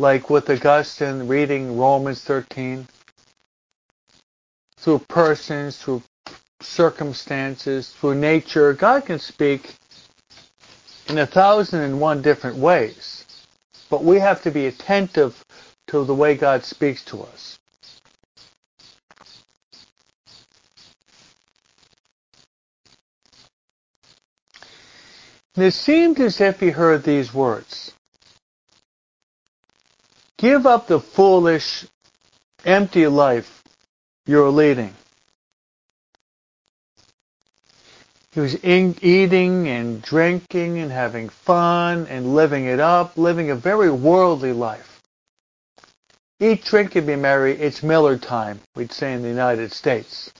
Like 0.00 0.30
with 0.30 0.48
Augustine 0.48 1.28
reading 1.28 1.76
Romans 1.76 2.24
13, 2.24 2.88
through 4.78 5.00
persons, 5.00 5.76
through 5.76 6.02
circumstances, 6.62 7.90
through 7.90 8.14
nature. 8.14 8.72
God 8.72 9.04
can 9.04 9.18
speak 9.18 9.74
in 11.10 11.18
a 11.18 11.26
thousand 11.26 11.82
and 11.82 12.00
one 12.00 12.22
different 12.22 12.56
ways. 12.56 13.26
But 13.90 14.02
we 14.02 14.18
have 14.18 14.40
to 14.44 14.50
be 14.50 14.68
attentive 14.68 15.44
to 15.88 16.02
the 16.06 16.14
way 16.14 16.34
God 16.34 16.64
speaks 16.64 17.04
to 17.04 17.20
us. 17.24 17.58
And 25.56 25.66
it 25.66 25.74
seemed 25.74 26.18
as 26.20 26.40
if 26.40 26.58
he 26.58 26.70
heard 26.70 27.02
these 27.02 27.34
words. 27.34 27.92
Give 30.40 30.64
up 30.64 30.86
the 30.86 31.00
foolish, 31.00 31.84
empty 32.64 33.06
life 33.06 33.62
you're 34.24 34.48
leading. 34.48 34.94
He 38.32 38.40
was 38.40 38.54
in, 38.54 38.96
eating 39.02 39.68
and 39.68 40.00
drinking 40.00 40.78
and 40.78 40.90
having 40.90 41.28
fun 41.28 42.06
and 42.06 42.34
living 42.34 42.64
it 42.64 42.80
up, 42.80 43.18
living 43.18 43.50
a 43.50 43.54
very 43.54 43.90
worldly 43.90 44.54
life. 44.54 45.02
Eat, 46.40 46.64
drink, 46.64 46.96
and 46.96 47.06
be 47.06 47.16
merry. 47.16 47.52
It's 47.52 47.82
Miller 47.82 48.16
time, 48.16 48.60
we'd 48.74 48.92
say 48.92 49.12
in 49.12 49.20
the 49.20 49.28
United 49.28 49.72
States. 49.72 50.32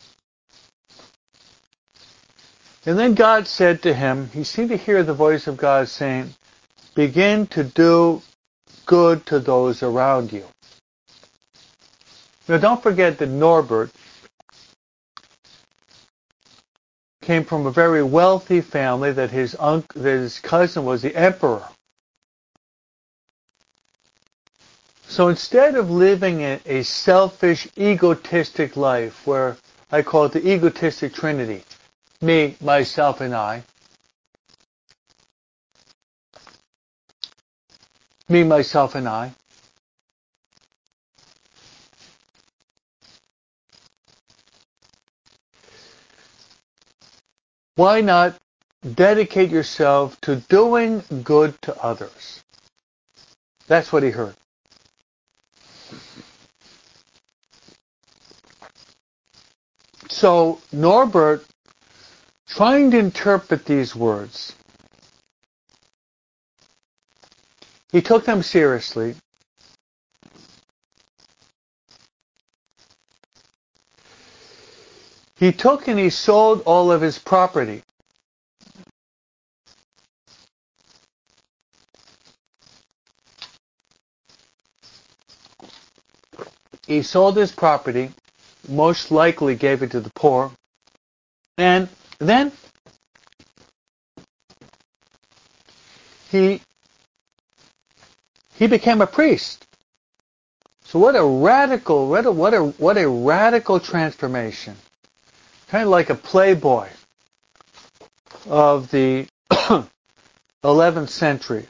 And 2.87 2.99
then 2.99 3.13
God 3.13 3.47
said 3.47 3.83
to 3.83 3.93
him, 3.93 4.31
he 4.33 4.45
seemed 4.45 4.71
to 4.71 4.79
hear 4.79 5.03
the 5.03 5.13
voice 5.13 5.47
of 5.47 5.59
God 5.59 5.89
saying, 5.89 6.33
begin 6.95 7.47
to 7.49 7.65
do 7.65 8.23
good 8.91 9.25
to 9.25 9.39
those 9.39 9.85
around 9.85 10.33
you. 10.33 10.45
Now 12.49 12.59
don't 12.59 12.83
forget 12.83 13.19
that 13.19 13.29
Norbert 13.29 13.93
came 17.23 17.45
from 17.45 17.67
a 17.67 17.71
very 17.71 18.03
wealthy 18.03 18.61
family 18.61 19.13
that 19.13 19.31
his 19.31 19.55
uncle, 19.61 20.03
that 20.03 20.19
his 20.19 20.41
cousin 20.41 20.85
was 20.85 21.03
the 21.03 21.15
emperor. 21.15 21.63
So 25.07 25.29
instead 25.29 25.77
of 25.77 25.89
living 25.89 26.41
a, 26.41 26.59
a 26.67 26.83
selfish, 26.83 27.69
egotistic 27.79 28.77
life 28.77 29.25
where 29.25 29.57
I 29.93 30.03
call 30.03 30.25
it 30.25 30.33
the 30.33 30.45
egotistic 30.45 31.15
trinity, 31.15 31.63
me, 32.21 32.57
myself, 32.61 33.21
and 33.21 33.37
I, 33.37 33.63
me, 38.31 38.45
myself, 38.45 38.95
and 38.95 39.09
I, 39.09 39.33
why 47.77 48.01
not 48.01 48.37
dedicate 48.95 49.51
yourself 49.51 50.21
to 50.23 50.37
doing 50.37 51.03
good 51.25 51.61
to 51.63 51.77
others? 51.83 52.43
That's 53.67 53.93
what 53.93 54.03
he 54.03 54.11
heard. 54.11 54.35
So 60.09 60.61
Norbert, 60.73 61.45
trying 62.49 62.91
to 62.93 62.99
interpret 62.99 63.65
these 63.65 63.97
words, 63.97 64.55
he 67.93 68.01
took 68.03 68.25
them 68.25 68.43
seriously. 68.43 69.15
He 75.37 75.53
took 75.53 75.89
and 75.89 75.99
he 75.99 76.11
sold 76.11 76.63
all 76.67 76.93
of 76.93 77.01
his 77.01 77.19
property. 77.19 77.83
He 86.87 87.03
sold 87.03 87.37
his 87.37 87.53
property 87.53 88.11
most 88.69 89.11
likely 89.11 89.55
gave 89.55 89.83
it 89.83 89.91
to 89.93 90.01
the 90.01 90.11
poor. 90.11 90.53
And 91.57 91.89
then 92.19 92.53
he 96.31 96.61
he 98.61 98.67
became 98.67 99.01
a 99.01 99.07
priest. 99.07 99.67
So 100.85 100.99
what 100.99 101.17
a 101.17 101.25
radical, 101.25 102.11
what 102.11 102.27
a, 102.27 102.31
what 102.31 102.53
a, 102.53 102.63
what 102.63 102.99
a 102.99 103.09
radical 103.09 103.81
transformation. 103.81 104.77
Kind 105.69 105.85
of 105.85 105.89
like 105.89 106.11
a 106.11 106.15
playboy 106.15 106.89
of 108.47 108.91
the 108.91 109.27
11th 110.63 111.09
century. 111.09 111.67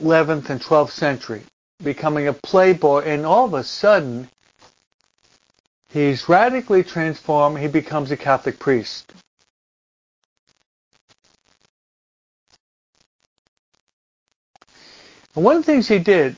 11th 0.00 0.48
and 0.50 0.60
12th 0.62 0.90
century 0.90 1.42
becoming 1.82 2.28
a 2.28 2.32
playboy, 2.32 3.02
and 3.02 3.26
all 3.26 3.46
of 3.46 3.54
a 3.54 3.64
sudden, 3.64 4.28
he's 5.88 6.28
radically 6.28 6.84
transformed. 6.84 7.58
He 7.58 7.66
becomes 7.66 8.12
a 8.12 8.16
Catholic 8.16 8.60
priest. 8.60 9.12
And 15.34 15.44
one 15.44 15.56
of 15.56 15.66
the 15.66 15.72
things 15.72 15.88
he 15.88 15.98
did 15.98 16.36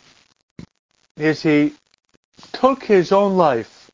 is 1.16 1.43
he 1.43 1.74
took 2.53 2.82
his 2.84 3.12
own 3.12 3.36
life 3.36 3.90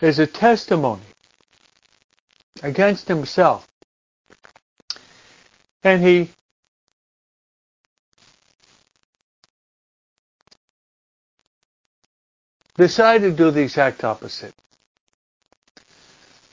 as 0.00 0.18
a 0.18 0.26
testimony 0.26 1.02
against 2.62 3.08
himself. 3.08 3.66
And 5.82 6.02
he 6.02 6.30
decided 12.76 13.30
to 13.30 13.36
do 13.36 13.50
the 13.50 13.62
exact 13.62 14.04
opposite. 14.04 14.54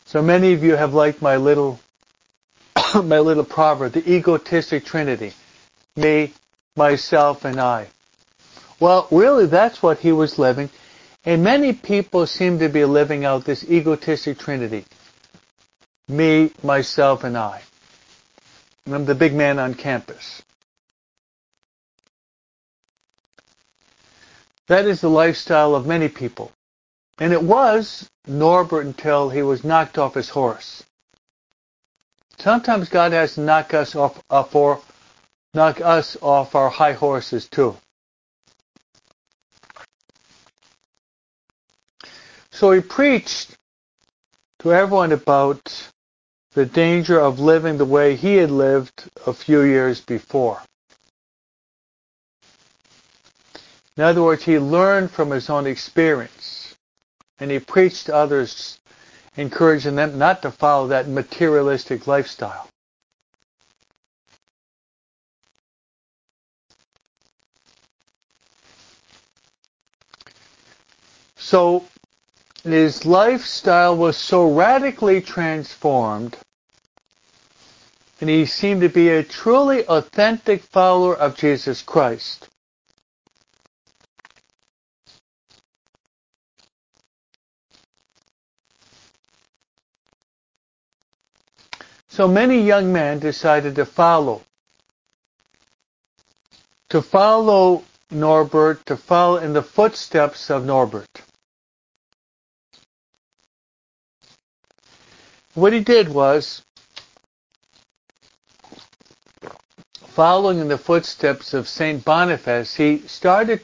So 0.05 0.21
many 0.21 0.53
of 0.53 0.63
you 0.63 0.75
have 0.75 0.93
liked 0.93 1.21
my 1.21 1.37
little 1.37 1.79
my 2.95 3.19
little 3.19 3.43
proverb, 3.43 3.93
the 3.93 4.09
egotistic 4.09 4.85
trinity. 4.85 5.33
Me, 5.95 6.33
myself, 6.75 7.45
and 7.45 7.59
I. 7.59 7.87
Well, 8.79 9.07
really 9.11 9.45
that's 9.45 9.81
what 9.81 9.99
he 9.99 10.11
was 10.11 10.37
living. 10.37 10.69
And 11.23 11.43
many 11.43 11.73
people 11.73 12.27
seem 12.27 12.59
to 12.59 12.69
be 12.69 12.85
living 12.85 13.25
out 13.25 13.45
this 13.45 13.63
egotistic 13.63 14.37
trinity. 14.37 14.85
Me, 16.07 16.51
myself, 16.61 17.23
and 17.23 17.37
I. 17.37 17.61
And 18.85 18.93
I'm 18.93 19.05
the 19.05 19.15
big 19.15 19.33
man 19.33 19.57
on 19.57 19.73
campus. 19.73 20.43
That 24.67 24.85
is 24.85 25.01
the 25.01 25.09
lifestyle 25.09 25.75
of 25.75 25.85
many 25.85 26.09
people. 26.09 26.51
And 27.19 27.31
it 27.31 27.41
was 27.41 28.09
Norbert 28.27 28.85
until 28.85 29.29
he 29.29 29.41
was 29.41 29.63
knocked 29.63 29.97
off 29.97 30.15
his 30.15 30.29
horse. 30.29 30.83
Sometimes 32.39 32.89
God 32.89 33.13
has 33.13 33.35
to 33.35 33.41
knock 33.41 33.73
us 33.73 33.95
off, 33.95 34.21
off 34.29 34.55
knock 35.55 35.79
us 35.79 36.17
off 36.21 36.53
our 36.53 36.69
high 36.69 36.93
horses 36.93 37.47
too. 37.47 37.77
So 42.51 42.71
he 42.71 42.81
preached 42.81 43.55
to 44.59 44.73
everyone 44.73 45.13
about 45.13 45.91
the 46.53 46.65
danger 46.65 47.19
of 47.19 47.39
living 47.39 47.77
the 47.77 47.85
way 47.85 48.15
he 48.15 48.35
had 48.35 48.51
lived 48.51 49.09
a 49.25 49.33
few 49.33 49.61
years 49.61 50.01
before. 50.01 50.61
In 53.97 54.03
other 54.03 54.23
words, 54.23 54.43
he 54.43 54.59
learned 54.59 55.11
from 55.11 55.31
his 55.31 55.49
own 55.49 55.67
experience 55.67 56.75
and 57.39 57.49
he 57.49 57.59
preached 57.59 58.07
to 58.07 58.15
others, 58.15 58.79
encouraging 59.37 59.95
them 59.95 60.17
not 60.17 60.41
to 60.41 60.51
follow 60.51 60.87
that 60.87 61.07
materialistic 61.07 62.07
lifestyle. 62.07 62.69
So 71.45 71.85
his 72.63 73.05
lifestyle 73.05 73.95
was 73.95 74.17
so 74.17 74.51
radically 74.51 75.21
transformed 75.21 76.35
and 78.19 78.27
he 78.27 78.47
seemed 78.47 78.81
to 78.81 78.89
be 78.89 79.09
a 79.09 79.21
truly 79.21 79.85
authentic 79.85 80.63
follower 80.63 81.15
of 81.15 81.37
Jesus 81.37 81.83
Christ. 81.83 82.49
So 92.07 92.27
many 92.27 92.61
young 92.61 92.91
men 92.91 93.19
decided 93.19 93.75
to 93.75 93.85
follow. 93.85 94.41
To 96.89 97.03
follow 97.03 97.83
Norbert, 98.09 98.83
to 98.87 98.97
follow 98.97 99.37
in 99.37 99.53
the 99.53 99.61
footsteps 99.61 100.49
of 100.49 100.65
Norbert. 100.65 101.24
What 105.55 105.73
he 105.73 105.79
did 105.79 106.09
was, 106.09 106.61
following 110.07 110.59
in 110.59 110.67
the 110.67 110.77
footsteps 110.77 111.53
of 111.53 111.67
St. 111.69 112.03
Boniface, 112.05 112.75
he 112.75 112.99
started, 113.07 113.63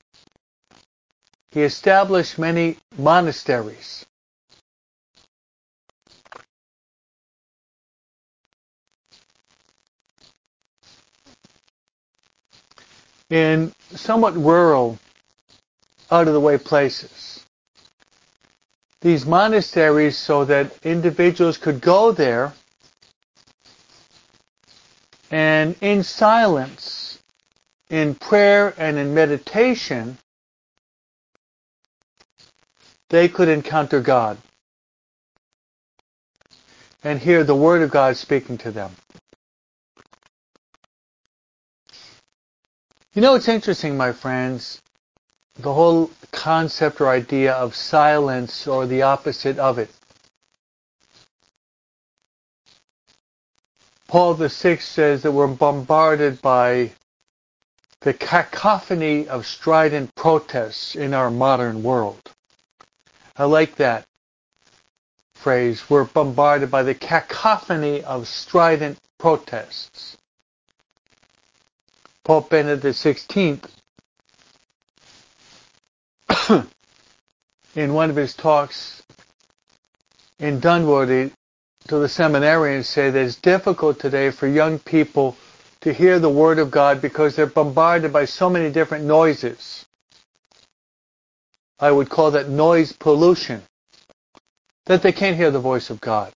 he 1.51 1.63
established 1.63 2.39
many 2.39 2.77
monasteries. 2.97 4.05
in 13.29 13.73
somewhat 13.95 14.35
rural, 14.35 14.99
out 16.11 16.27
of 16.27 16.33
the 16.33 16.39
way 16.39 16.57
places. 16.57 17.30
These 19.01 19.25
monasteries 19.25 20.17
so 20.17 20.45
that 20.45 20.71
individuals 20.85 21.57
could 21.57 21.81
go 21.81 22.11
there 22.11 22.53
and 25.31 25.75
in 25.81 26.03
silence, 26.03 27.19
in 27.89 28.15
prayer 28.15 28.73
and 28.77 28.97
in 28.97 29.13
meditation, 29.13 30.17
they 33.09 33.27
could 33.27 33.49
encounter 33.49 34.01
God 34.01 34.37
and 37.03 37.19
hear 37.19 37.43
the 37.43 37.55
Word 37.55 37.81
of 37.81 37.91
God 37.91 38.17
speaking 38.17 38.57
to 38.59 38.71
them. 38.71 38.91
You 43.13 43.21
know, 43.21 43.35
it's 43.35 43.47
interesting, 43.47 43.97
my 43.97 44.13
friends, 44.13 44.81
the 45.61 45.73
whole 45.73 46.11
concept 46.31 47.01
or 47.01 47.09
idea 47.09 47.53
of 47.53 47.75
silence 47.75 48.67
or 48.67 48.85
the 48.85 49.03
opposite 49.03 49.59
of 49.59 49.77
it. 49.79 49.89
Paul 54.07 54.33
VI 54.33 54.77
says 54.77 55.23
that 55.23 55.31
we're 55.31 55.47
bombarded 55.47 56.41
by 56.41 56.91
the 58.01 58.13
cacophony 58.13 59.27
of 59.27 59.45
strident 59.45 60.13
protests 60.15 60.95
in 60.95 61.13
our 61.13 61.31
modern 61.31 61.83
world. 61.83 62.21
I 63.37 63.45
like 63.45 63.75
that 63.75 64.05
phrase. 65.35 65.89
We're 65.89 66.03
bombarded 66.05 66.69
by 66.69 66.83
the 66.83 66.93
cacophony 66.93 68.03
of 68.03 68.27
strident 68.27 68.99
protests. 69.17 70.17
Pope 72.23 72.49
Benedict 72.49 72.97
XVI, 72.97 73.59
in 77.75 77.93
one 77.93 78.09
of 78.09 78.15
his 78.15 78.33
talks 78.33 79.01
in 80.39 80.59
Dunwoodie 80.59 81.31
to 81.87 81.97
the 81.97 82.07
seminarians, 82.07 82.85
say 82.85 83.09
that 83.09 83.25
it's 83.25 83.35
difficult 83.35 83.99
today 83.99 84.31
for 84.31 84.47
young 84.47 84.79
people 84.79 85.37
to 85.81 85.93
hear 85.93 86.19
the 86.19 86.29
Word 86.29 86.59
of 86.59 86.71
God 86.71 87.01
because 87.01 87.35
they're 87.35 87.47
bombarded 87.47 88.13
by 88.13 88.25
so 88.25 88.49
many 88.49 88.71
different 88.71 89.05
noises. 89.05 89.85
I 91.79 91.91
would 91.91 92.09
call 92.09 92.31
that 92.31 92.49
noise 92.49 92.93
pollution, 92.93 93.63
that 94.85 95.01
they 95.01 95.11
can't 95.11 95.35
hear 95.35 95.49
the 95.49 95.59
voice 95.59 95.89
of 95.89 95.99
God. 95.99 96.31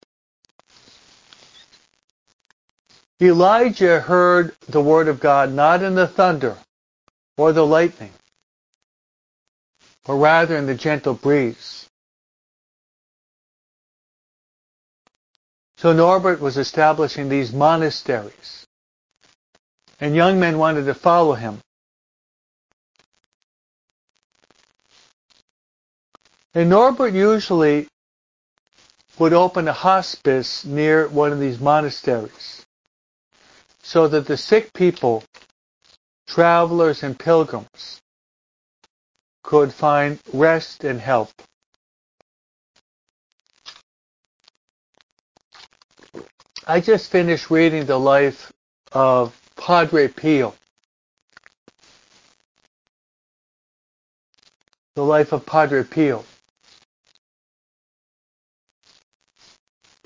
Elijah 3.22 4.00
heard 4.02 4.56
the 4.68 4.82
Word 4.82 5.08
of 5.08 5.20
God 5.20 5.54
not 5.54 5.84
in 5.84 5.96
the 5.96 6.08
thunder 6.08 6.58
or 7.38 7.54
the 7.54 7.66
lightning, 7.66 8.12
but 10.06 10.14
rather 10.16 10.56
in 10.56 10.66
the 10.66 10.76
gentle 10.76 11.14
breeze. 11.14 11.88
So 15.78 15.92
Norbert 15.94 16.40
was 16.40 16.58
establishing 16.58 17.28
these 17.28 17.52
monasteries 17.52 18.66
and 20.00 20.16
young 20.16 20.40
men 20.40 20.58
wanted 20.58 20.86
to 20.86 20.94
follow 20.94 21.34
him. 21.34 21.60
And 26.54 26.70
Norbert 26.70 27.14
usually 27.14 27.88
would 29.20 29.34
open 29.34 29.68
a 29.68 29.74
hospice 29.74 30.66
near 30.66 31.08
one 31.08 31.32
of 31.32 31.40
these 31.40 31.60
monasteries 31.60 32.66
so 33.82 34.08
that 34.08 34.26
the 34.26 34.38
sick 34.38 34.74
people, 34.74 35.24
travelers 36.28 37.04
and 37.04 37.18
pilgrims, 37.18 38.02
could 39.46 39.72
find 39.72 40.20
rest 40.34 40.84
and 40.84 41.00
help. 41.00 41.30
I 46.68 46.82
just 46.82 47.12
finished 47.12 47.52
reading 47.52 47.86
the 47.86 48.00
life 48.00 48.52
of 48.92 49.40
Padre 49.56 50.08
Pio. 50.08 50.56
The 54.96 55.04
life 55.04 55.32
of 55.32 55.46
Padre 55.46 55.84
Pio. 55.84 56.26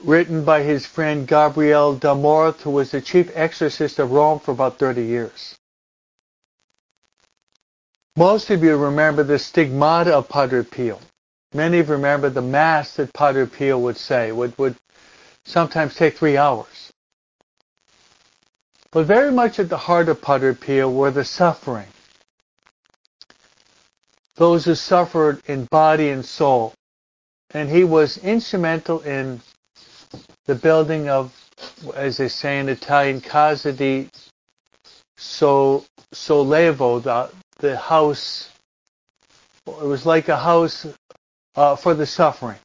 Written 0.03 0.43
by 0.43 0.63
his 0.63 0.85
friend 0.85 1.25
Gabriel 1.25 1.95
Amorth, 1.95 2.61
who 2.61 2.71
was 2.71 2.91
the 2.91 2.99
chief 2.99 3.31
exorcist 3.35 3.99
of 3.99 4.11
Rome 4.11 4.39
for 4.39 4.51
about 4.51 4.79
30 4.79 5.05
years. 5.05 5.58
Most 8.19 8.49
of 8.49 8.61
you 8.61 8.75
remember 8.75 9.23
the 9.23 9.39
stigmata 9.39 10.13
of 10.13 10.27
Padre 10.27 10.61
Pio. 10.65 10.99
Many 11.53 11.79
of 11.79 11.87
you 11.87 11.93
remember 11.93 12.29
the 12.29 12.41
Mass 12.41 12.97
that 12.97 13.13
Padre 13.13 13.45
Pio 13.45 13.79
would 13.79 13.95
say, 13.95 14.33
would, 14.33 14.57
would 14.57 14.75
sometimes 15.45 15.95
take 15.95 16.17
three 16.17 16.35
hours. 16.35 16.91
But 18.91 19.05
very 19.05 19.31
much 19.31 19.57
at 19.57 19.69
the 19.69 19.77
heart 19.77 20.09
of 20.09 20.21
Padre 20.21 20.53
Pio 20.53 20.89
were 20.89 21.11
the 21.11 21.23
suffering. 21.23 21.87
Those 24.35 24.65
who 24.65 24.75
suffered 24.75 25.41
in 25.47 25.63
body 25.71 26.09
and 26.09 26.25
soul. 26.25 26.73
And 27.51 27.69
he 27.69 27.85
was 27.85 28.17
instrumental 28.17 28.99
in 28.99 29.39
the 30.45 30.55
building 30.55 31.07
of, 31.07 31.33
as 31.95 32.17
they 32.17 32.27
say 32.27 32.59
in 32.59 32.67
Italian, 32.67 33.21
Casa 33.21 33.71
di 33.71 34.09
Sollievo, 35.17 37.01
the, 37.01 37.29
the 37.59 37.77
house. 37.77 38.49
It 39.67 39.85
was 39.85 40.05
like 40.05 40.29
a 40.29 40.37
house 40.37 40.87
uh, 41.55 41.75
for 41.75 41.93
the 41.93 42.05
suffering. 42.05 42.57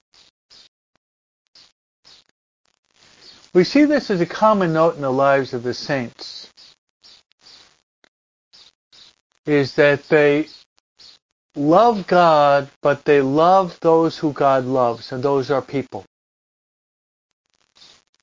We 3.52 3.64
see 3.64 3.84
this 3.84 4.10
as 4.10 4.20
a 4.20 4.26
common 4.26 4.72
note 4.72 4.96
in 4.96 5.02
the 5.02 5.12
lives 5.12 5.54
of 5.54 5.62
the 5.62 5.74
saints, 5.74 6.50
is 9.46 9.74
that 9.76 10.08
they 10.08 10.48
love 11.54 12.06
God, 12.06 12.68
but 12.82 13.04
they 13.04 13.20
love 13.20 13.78
those 13.80 14.18
who 14.18 14.32
God 14.32 14.64
loves, 14.64 15.12
and 15.12 15.22
those 15.22 15.50
are 15.52 15.62
people. 15.62 16.04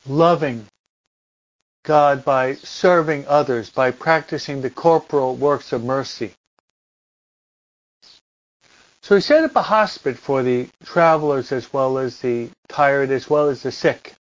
Loving 0.08 0.66
God 1.84 2.26
by 2.26 2.56
serving 2.56 3.26
others, 3.28 3.70
by 3.70 3.92
practicing 3.92 4.62
the 4.62 4.70
corporal 4.70 5.36
works 5.36 5.72
of 5.72 5.84
mercy. 5.84 6.34
So 9.04 9.16
he 9.16 9.22
set 9.22 9.44
up 9.44 9.56
a 9.56 9.64
hospice 9.64 10.20
for 10.20 10.44
the 10.44 10.70
travelers 10.86 11.52
as 11.52 11.74
well 11.74 11.98
as 11.98 12.20
the 12.20 12.50
tired 12.70 13.10
as 13.10 13.30
well 13.30 13.50
as 13.50 13.64
the 13.64 13.72
sick. 13.72 14.14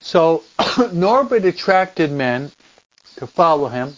So 0.00 0.42
Norbert 0.92 1.44
attracted 1.44 2.12
men 2.12 2.52
to 3.16 3.26
follow 3.26 3.68
him, 3.68 3.94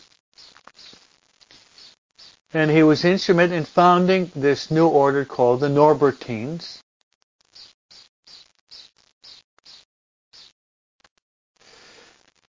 and 2.53 2.71
he 2.71 2.83
was 2.83 3.05
instrumental 3.05 3.59
in 3.59 3.65
founding 3.65 4.31
this 4.37 4.71
new 4.71 4.87
order 4.87 5.25
called 5.25 5.61
the 5.61 5.69
Norbertines. 5.69 6.79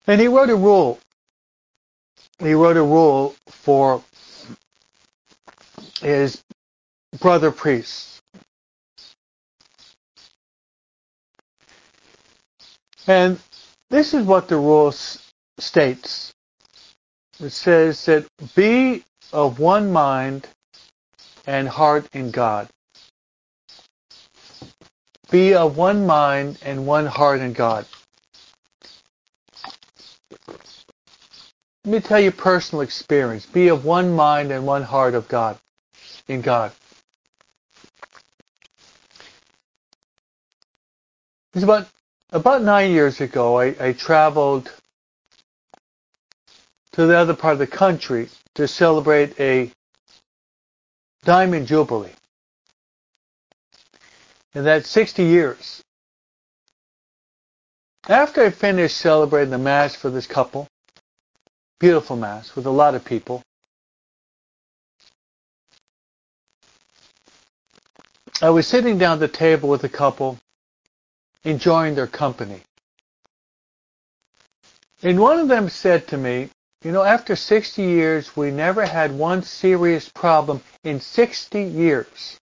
And 0.08 0.22
he 0.22 0.28
wrote 0.28 0.50
a 0.50 0.56
rule. 0.56 1.00
He 2.40 2.54
wrote 2.54 2.78
a 2.78 2.84
rule 2.84 3.36
for 3.48 4.04
his 6.02 6.44
brother 7.20 7.52
priests. 7.52 8.22
And 13.08 13.40
this 13.90 14.14
is 14.14 14.26
what 14.26 14.48
the 14.48 14.58
rule 14.58 14.94
states. 15.60 16.34
It 17.40 17.52
says 17.52 18.06
that 18.06 18.28
be 18.56 19.04
of 19.34 19.60
one 19.60 19.92
mind 19.92 20.48
and 21.48 21.68
heart 21.68 22.08
in 22.14 22.32
God. 22.32 22.70
Be 25.32 25.54
of 25.56 25.78
one 25.78 26.06
mind 26.06 26.60
and 26.64 26.86
one 26.86 27.06
heart 27.08 27.42
in 27.42 27.54
God. 27.54 27.86
Let 31.86 31.92
me 31.92 32.00
tell 32.00 32.20
you 32.20 32.32
personal 32.32 32.82
experience. 32.82 33.46
Be 33.46 33.70
of 33.70 33.86
one 33.86 34.14
mind 34.14 34.52
and 34.52 34.68
one 34.68 34.84
heart 34.84 35.16
of 35.16 35.28
God, 35.28 35.58
in 36.28 36.42
God. 36.42 36.72
It's 41.54 41.64
about 41.64 41.88
about 42.32 42.62
nine 42.62 42.92
years 42.92 43.20
ago, 43.20 43.60
I, 43.60 43.76
I 43.80 43.92
traveled 43.94 44.72
to 46.94 47.06
the 47.06 47.18
other 47.18 47.34
part 47.34 47.54
of 47.54 47.60
the 47.60 47.68
country 47.68 48.30
to 48.56 48.68
celebrate 48.68 49.38
a 49.40 49.72
diamond 51.26 51.68
jubilee. 51.68 52.14
And 54.54 54.66
that's 54.66 54.90
60 54.90 55.24
years. 55.24 55.82
After 58.08 58.44
I 58.44 58.50
finished 58.50 58.98
celebrating 58.98 59.52
the 59.52 59.58
Mass 59.58 59.96
for 59.96 60.10
this 60.10 60.28
couple, 60.28 60.68
beautiful 61.82 62.16
Mass 62.16 62.56
with 62.56 62.68
a 62.68 62.70
lot 62.70 62.94
of 62.94 63.04
people, 63.04 63.42
I 68.40 68.52
was 68.52 68.68
sitting 68.68 69.00
down 69.00 69.14
at 69.14 69.20
the 69.20 69.28
table 69.28 69.68
with 69.68 69.84
a 69.84 69.90
couple 69.90 70.38
enjoying 71.44 71.96
their 71.96 72.06
company. 72.06 72.62
And 75.02 75.20
one 75.20 75.40
of 75.40 75.48
them 75.48 75.70
said 75.70 76.08
to 76.10 76.18
me, 76.18 76.50
you 76.84 76.92
know, 76.92 77.02
after 77.02 77.36
60 77.36 77.82
years, 77.82 78.36
we 78.38 78.52
never 78.52 78.86
had 78.86 79.12
one 79.12 79.42
serious 79.42 80.08
problem 80.08 80.62
in 80.84 81.00
60 81.00 81.64
years. 81.64 82.38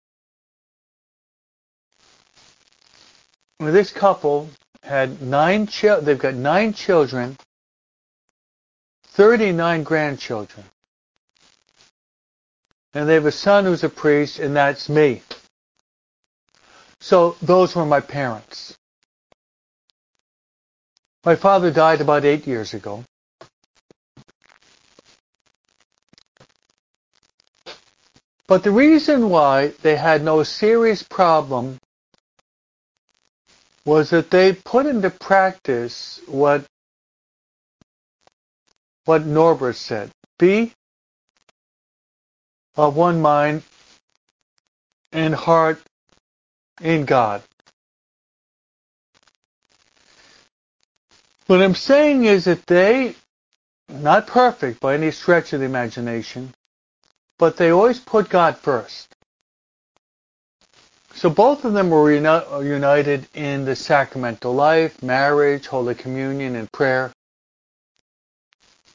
This 3.61 3.93
couple 3.93 4.49
had 4.83 5.23
nine 5.23 5.69
children. 5.69 6.05
They've 6.05 6.19
got 6.19 6.35
nine 6.35 6.73
children, 6.73 7.37
39 9.19 9.83
grandchildren. 9.83 10.65
And 12.95 13.09
they 13.09 13.15
have 13.15 13.27
a 13.27 13.33
son 13.33 13.65
who's 13.65 13.83
a 13.83 13.89
priest, 13.89 14.39
and 14.39 14.55
that's 14.55 14.89
me. 14.89 15.23
So 17.01 17.35
those 17.43 17.75
were 17.75 17.85
my 17.85 17.99
parents. 17.99 18.79
My 21.25 21.35
father 21.35 21.73
died 21.73 22.01
about 22.01 22.25
eight 22.25 22.47
years 22.47 22.75
ago. 22.75 23.03
But 28.47 28.63
the 28.63 28.71
reason 28.71 29.31
why 29.31 29.73
they 29.83 29.97
had 29.97 30.23
no 30.23 30.45
serious 30.45 31.03
problem 31.03 31.81
was 33.85 34.11
that 34.11 34.31
they 34.31 34.53
put 34.53 34.87
into 34.87 35.11
practice 35.11 36.21
what 36.29 36.65
what 39.09 39.25
Norbert 39.25 39.77
said. 39.77 40.11
Be 40.39 40.75
of 42.77 42.95
one 42.95 43.23
mind 43.23 43.63
and 45.13 45.35
heart 45.35 45.81
in 46.83 47.07
God. 47.07 47.43
What 51.47 51.63
I'm 51.63 51.75
saying 51.75 52.27
is 52.27 52.45
that 52.45 52.67
they, 52.67 53.15
not 53.89 54.27
perfect 54.27 54.79
by 54.81 54.93
any 54.93 55.11
stretch 55.11 55.55
of 55.55 55.61
the 55.61 55.67
imagination, 55.67 56.53
but 57.39 57.57
they 57.57 57.71
always 57.71 57.99
put 58.01 58.29
God 58.29 58.59
first. 58.59 59.09
So 61.15 61.31
both 61.31 61.65
of 61.65 61.73
them 61.73 61.89
were 61.89 62.13
uni- 62.13 62.69
united 62.69 63.27
in 63.35 63.65
the 63.65 63.75
sacramental 63.75 64.55
life, 64.55 65.03
marriage, 65.03 65.67
Holy 65.67 65.95
Communion, 65.95 66.57
and 66.57 66.71
prayer. 66.73 67.11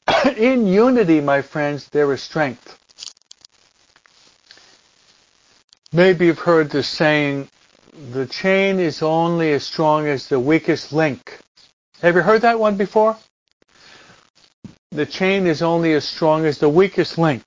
in 0.37 0.67
unity, 0.67 1.21
my 1.21 1.41
friends, 1.41 1.87
there 1.89 2.11
is 2.13 2.21
strength. 2.21 2.79
Maybe 5.91 6.25
you've 6.25 6.39
heard 6.39 6.71
the 6.71 6.83
saying, 6.83 7.49
the 8.11 8.25
chain 8.25 8.79
is 8.79 9.03
only 9.03 9.53
as 9.53 9.63
strong 9.63 10.07
as 10.07 10.27
the 10.27 10.39
weakest 10.39 10.91
link. 10.91 11.39
Have 12.01 12.15
you 12.15 12.21
heard 12.21 12.41
that 12.41 12.59
one 12.59 12.75
before? 12.75 13.15
The 14.91 15.05
chain 15.05 15.47
is 15.47 15.61
only 15.61 15.93
as 15.93 16.03
strong 16.03 16.45
as 16.45 16.57
the 16.57 16.69
weakest 16.69 17.17
link. 17.17 17.43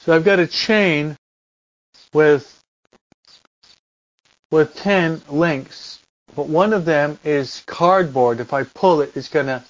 So 0.00 0.14
I've 0.14 0.24
got 0.24 0.38
a 0.38 0.46
chain 0.46 1.16
with 2.12 2.50
with 4.50 4.76
10 4.76 5.22
links, 5.28 5.98
but 6.36 6.48
one 6.48 6.72
of 6.72 6.84
them 6.84 7.18
is 7.24 7.64
cardboard. 7.66 8.38
If 8.38 8.52
I 8.52 8.62
pull 8.62 9.00
it, 9.00 9.16
it's 9.16 9.28
gonna 9.28 9.64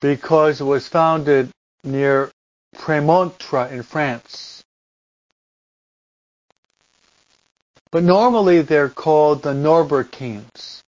because 0.00 0.62
it 0.62 0.64
was 0.64 0.88
founded 0.88 1.50
near 1.84 2.30
Premontre 2.74 3.70
in 3.70 3.82
France. 3.82 4.64
But 7.90 8.02
normally 8.02 8.62
they're 8.62 8.88
called 8.88 9.42
the 9.42 9.52
Norbertines. 9.52 10.80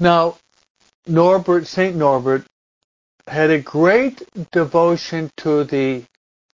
Now, 0.00 0.38
Norbert, 1.06 1.68
St. 1.68 1.94
Norbert, 1.94 2.44
had 3.28 3.50
a 3.50 3.60
great 3.60 4.28
devotion 4.50 5.30
to 5.36 5.62
the 5.62 6.02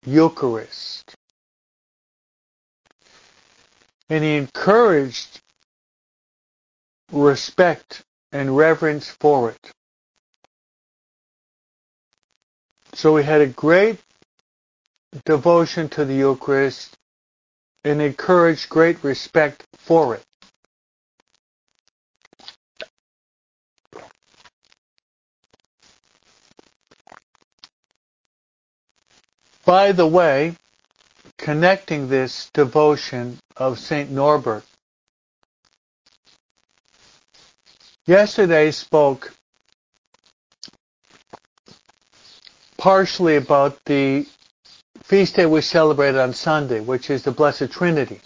Eucharist. 0.06 1.16
And 4.10 4.24
he 4.24 4.36
encouraged 4.36 5.42
respect 7.12 8.04
and 8.32 8.56
reverence 8.56 9.10
for 9.10 9.52
it. 9.52 9.72
So 12.94 13.18
he 13.18 13.24
had 13.24 13.42
a 13.42 13.48
great 13.48 14.00
devotion 15.26 15.90
to 15.90 16.06
the 16.06 16.16
Eucharist 16.16 16.96
and 17.84 18.02
encouraged 18.02 18.70
great 18.70 19.04
respect 19.04 19.66
for 19.78 20.16
it. 20.16 20.24
By 29.66 29.94
the 29.94 30.08
way, 30.08 30.58
connecting 31.38 32.10
this 32.10 32.50
devotion 32.54 33.40
of 33.56 33.80
St. 33.80 34.12
Norbert, 34.12 34.64
yesterday 38.06 38.72
spoke 38.72 39.34
partially 42.78 43.38
about 43.38 43.80
the 43.86 44.28
feast 45.04 45.36
day 45.36 45.46
we 45.46 45.62
celebrate 45.62 46.16
on 46.16 46.34
Sunday, 46.34 46.82
which 46.82 47.10
is 47.10 47.24
the 47.24 47.32
Blessed 47.32 47.72
Trinity, 47.72 48.20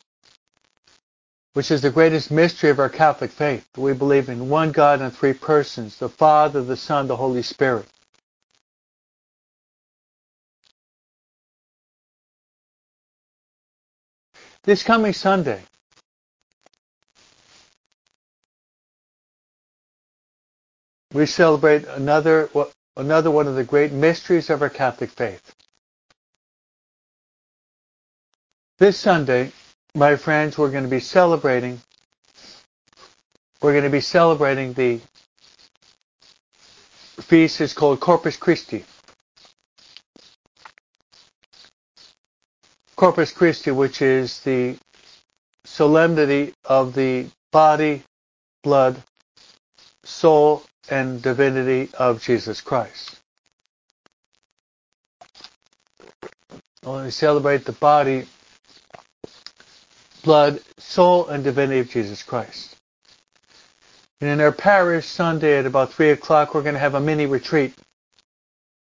which 1.53 1.69
is 1.69 1.81
the 1.81 1.91
greatest 1.91 2.31
mystery 2.31 2.71
of 2.71 2.79
our 2.79 2.89
Catholic 2.89 3.29
faith. 3.29 3.67
We 3.77 3.93
believe 3.93 4.29
in 4.29 4.49
one 4.49 4.71
God 4.71 5.01
and 5.01 5.13
three 5.15 5.33
persons, 5.33 5.97
the 5.97 6.09
Father, 6.09 6.63
the 6.63 6.77
Son, 6.77 7.07
the 7.07 7.15
Holy 7.15 7.43
Spirit. 7.43 7.85
This 14.67 14.83
coming 14.83 15.13
Sunday. 15.13 15.61
We 21.13 21.25
celebrate 21.25 21.85
another 21.85 22.49
another 22.97 23.31
one 23.31 23.47
of 23.47 23.55
the 23.55 23.63
great 23.63 23.93
mysteries 23.93 24.49
of 24.49 24.61
our 24.61 24.69
Catholic 24.69 25.09
faith. 25.09 25.55
This 28.77 28.97
Sunday, 28.97 29.53
my 29.95 30.17
friends, 30.17 30.57
we're 30.57 30.69
going 30.69 30.83
to 30.83 30.89
be 30.89 30.99
celebrating 30.99 31.79
we're 33.61 33.71
going 33.71 33.85
to 33.85 33.89
be 33.89 34.01
celebrating 34.01 34.73
the 34.73 34.99
feast 37.21 37.61
is 37.61 37.73
called 37.73 38.01
Corpus 38.01 38.35
Christi. 38.35 38.83
Corpus 42.97 43.31
Christi, 43.31 43.69
which 43.69 44.01
is 44.01 44.39
the 44.39 44.75
solemnity 45.65 46.53
of 46.65 46.95
the 46.95 47.27
body, 47.51 48.01
blood, 48.63 49.01
soul, 50.03 50.63
and 50.89 51.21
divinity 51.21 51.89
of 51.93 52.23
Jesus 52.23 52.59
Christ. 52.59 53.19
we 56.83 57.11
celebrate 57.11 57.65
the 57.65 57.73
body, 57.73 58.25
blood, 60.23 60.59
soul, 60.79 61.27
and 61.27 61.43
divinity 61.43 61.79
of 61.79 61.89
Jesus 61.89 62.23
Christ. 62.23 62.75
And 64.21 64.29
in 64.29 64.41
our 64.41 64.51
parish, 64.51 65.05
Sunday 65.05 65.59
at 65.59 65.65
about 65.65 65.93
3 65.93 66.11
o'clock, 66.11 66.55
we're 66.55 66.63
going 66.63 66.73
to 66.73 66.79
have 66.79 66.95
a 66.95 66.99
mini 66.99 67.27
retreat 67.27 67.73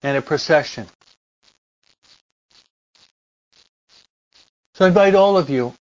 and 0.03 0.17
a 0.17 0.21
procession. 0.21 0.87
So 4.81 4.85
I 4.85 4.87
invite 4.87 5.13
all 5.13 5.37
of 5.37 5.47
you, 5.47 5.75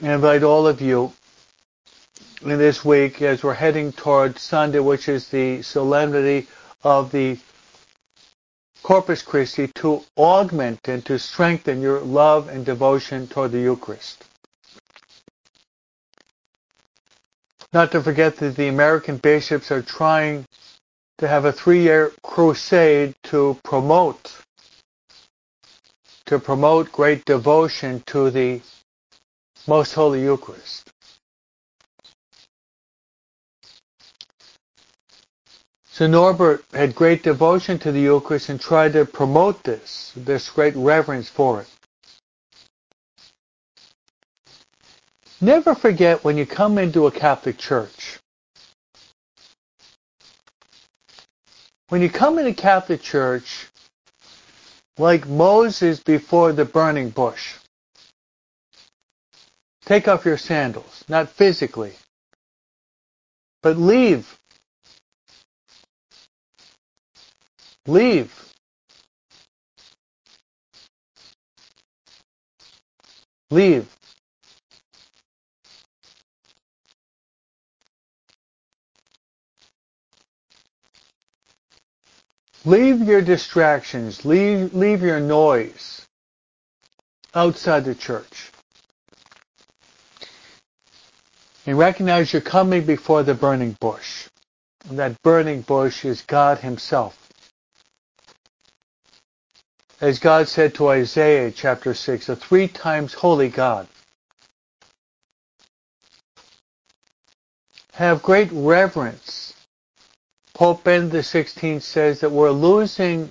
I 0.00 0.14
invite 0.14 0.42
all 0.42 0.66
of 0.66 0.80
you 0.80 1.12
in 2.40 2.56
this 2.56 2.82
week 2.82 3.20
as 3.20 3.42
we're 3.42 3.52
heading 3.52 3.92
toward 3.92 4.38
Sunday, 4.38 4.78
which 4.78 5.10
is 5.10 5.28
the 5.28 5.60
solemnity 5.60 6.46
of 6.82 7.12
the 7.12 7.36
Corpus 8.82 9.20
Christi, 9.20 9.66
to 9.74 10.02
augment 10.16 10.88
and 10.88 11.04
to 11.04 11.18
strengthen 11.18 11.82
your 11.82 12.00
love 12.00 12.48
and 12.48 12.64
devotion 12.64 13.26
toward 13.26 13.52
the 13.52 13.60
Eucharist. 13.60 14.24
Not 17.74 17.92
to 17.92 18.00
forget 18.00 18.36
that 18.36 18.56
the 18.56 18.68
American 18.68 19.18
bishops 19.18 19.70
are 19.70 19.82
trying 19.82 20.46
to 21.18 21.28
have 21.28 21.44
a 21.44 21.52
three-year 21.52 22.10
crusade 22.22 23.14
to 23.24 23.60
promote 23.62 24.34
to 26.26 26.38
promote 26.38 26.90
great 26.90 27.24
devotion 27.24 28.02
to 28.06 28.30
the 28.30 28.60
Most 29.66 29.94
Holy 29.94 30.22
Eucharist. 30.22 30.90
So 35.86 36.08
Norbert 36.08 36.64
had 36.72 36.94
great 36.94 37.22
devotion 37.22 37.78
to 37.78 37.92
the 37.92 38.00
Eucharist 38.00 38.48
and 38.48 38.60
tried 38.60 38.94
to 38.94 39.04
promote 39.04 39.62
this, 39.62 40.12
this 40.16 40.50
great 40.50 40.74
reverence 40.74 41.28
for 41.28 41.60
it. 41.60 41.68
Never 45.40 45.74
forget 45.74 46.24
when 46.24 46.36
you 46.36 46.46
come 46.46 46.78
into 46.78 47.06
a 47.06 47.12
Catholic 47.12 47.58
church. 47.58 48.18
When 51.90 52.02
you 52.02 52.10
come 52.10 52.38
into 52.38 52.50
a 52.50 52.54
Catholic 52.54 53.02
church, 53.02 53.68
like 54.98 55.26
Moses 55.26 56.00
before 56.00 56.52
the 56.52 56.64
burning 56.64 57.10
bush, 57.10 57.54
take 59.84 60.08
off 60.08 60.24
your 60.24 60.38
sandals, 60.38 61.04
not 61.08 61.28
physically, 61.28 61.94
but 63.62 63.76
leave 63.76 64.38
Leave. 67.86 68.32
Leave. 73.50 73.93
Leave 82.64 83.02
your 83.02 83.20
distractions. 83.20 84.24
Leave, 84.24 84.72
leave 84.72 85.02
your 85.02 85.20
noise 85.20 86.06
outside 87.34 87.84
the 87.84 87.94
church. 87.94 88.50
And 91.66 91.78
recognize 91.78 92.32
you're 92.32 92.42
coming 92.42 92.84
before 92.84 93.22
the 93.22 93.34
burning 93.34 93.76
bush. 93.80 94.28
And 94.88 94.98
that 94.98 95.20
burning 95.22 95.62
bush 95.62 96.04
is 96.04 96.22
God 96.22 96.58
Himself. 96.58 97.18
As 100.00 100.18
God 100.18 100.48
said 100.48 100.74
to 100.74 100.88
Isaiah 100.88 101.50
chapter 101.50 101.94
6, 101.94 102.28
a 102.28 102.36
three 102.36 102.68
times 102.68 103.14
holy 103.14 103.48
God. 103.48 103.88
Have 107.92 108.22
great 108.22 108.48
reverence. 108.52 109.43
Pope 110.54 110.84
Benedict 110.84 111.26
XVI 111.26 111.82
says 111.82 112.20
that 112.20 112.30
we're 112.30 112.50
losing 112.50 113.30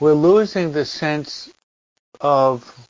we're 0.00 0.14
losing 0.14 0.72
the 0.72 0.84
sense 0.84 1.50
of 2.20 2.88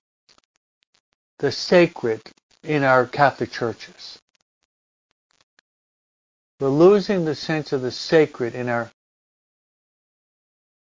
the 1.39 1.53
sacred 1.53 2.23
in 2.65 2.83
our 2.83 3.07
Catholic 3.07 3.53
churches. 3.53 4.19
We're 6.59 6.69
losing 6.69 7.25
the 7.25 7.35
sense 7.35 7.73
of 7.73 7.83
the 7.83 7.91
sacred 7.91 8.55
in 8.55 8.69
our 8.69 8.91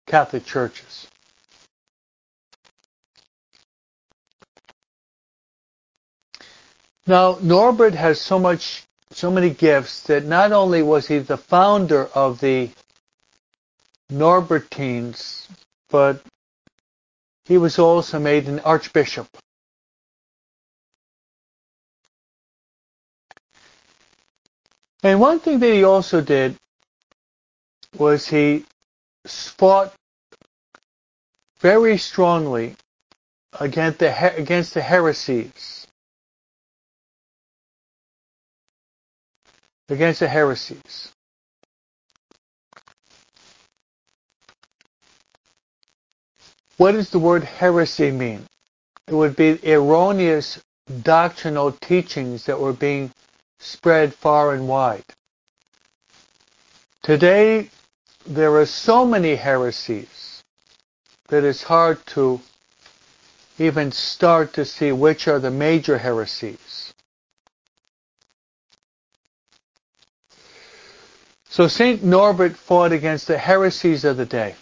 Catholic 0.08 0.45
churches. 0.45 1.08
Now, 7.08 7.38
Norbert 7.41 7.93
has 7.95 8.20
so 8.20 8.39
much, 8.39 8.84
so 9.20 9.30
many 9.30 9.50
gifts 9.50 10.04
that 10.04 10.24
not 10.24 10.54
only 10.54 10.82
was 10.82 11.06
he 11.06 11.20
the 11.20 11.36
founder 11.36 12.06
of 12.16 12.40
the 12.40 12.70
Norbertines, 14.10 15.46
but 15.90 16.22
he 17.44 17.58
was 17.58 17.78
also 17.78 18.18
made 18.18 18.48
an 18.48 18.62
archbishop. 18.62 19.28
And 25.04 25.20
one 25.20 25.42
thing 25.42 25.60
that 25.60 25.74
he 25.74 25.84
also 25.84 26.22
did 26.22 26.56
was 27.98 28.26
he 28.26 28.64
fought 29.28 29.94
very 31.60 31.98
strongly 31.98 32.78
against 33.60 34.00
the, 34.00 34.38
against 34.38 34.74
the 34.76 34.82
heresies 34.82 35.79
against 39.90 40.20
the 40.20 40.28
heresies. 40.28 41.12
What 46.78 46.94
does 46.94 47.10
the 47.10 47.20
word 47.20 47.44
heresy 47.44 48.12
mean? 48.12 48.46
It 49.08 49.14
would 49.14 49.36
be 49.36 49.60
erroneous 49.70 50.62
doctrinal 51.04 51.72
teachings 51.74 52.46
that 52.46 52.60
were 52.60 52.74
being 52.74 53.12
spread 53.60 54.14
far 54.14 54.54
and 54.54 54.68
wide. 54.68 55.04
Today, 57.04 57.70
there 58.26 58.56
are 58.56 58.66
so 58.66 59.06
many 59.06 59.36
heresies 59.36 60.44
that 61.28 61.44
it's 61.44 61.64
hard 61.64 62.06
to 62.08 62.40
even 63.58 63.92
start 63.92 64.54
to 64.54 64.64
see 64.64 64.92
which 64.92 65.28
are 65.28 65.40
the 65.40 65.52
major 65.52 65.98
heresies. 65.98 66.69
So 71.60 71.68
St. 71.68 72.01
Norbert 72.01 72.55
fought 72.55 72.93
against 72.93 73.28
the 73.28 73.38
heresies 73.38 74.05
of 74.05 74.16
the 74.16 74.26
day. 74.26 74.55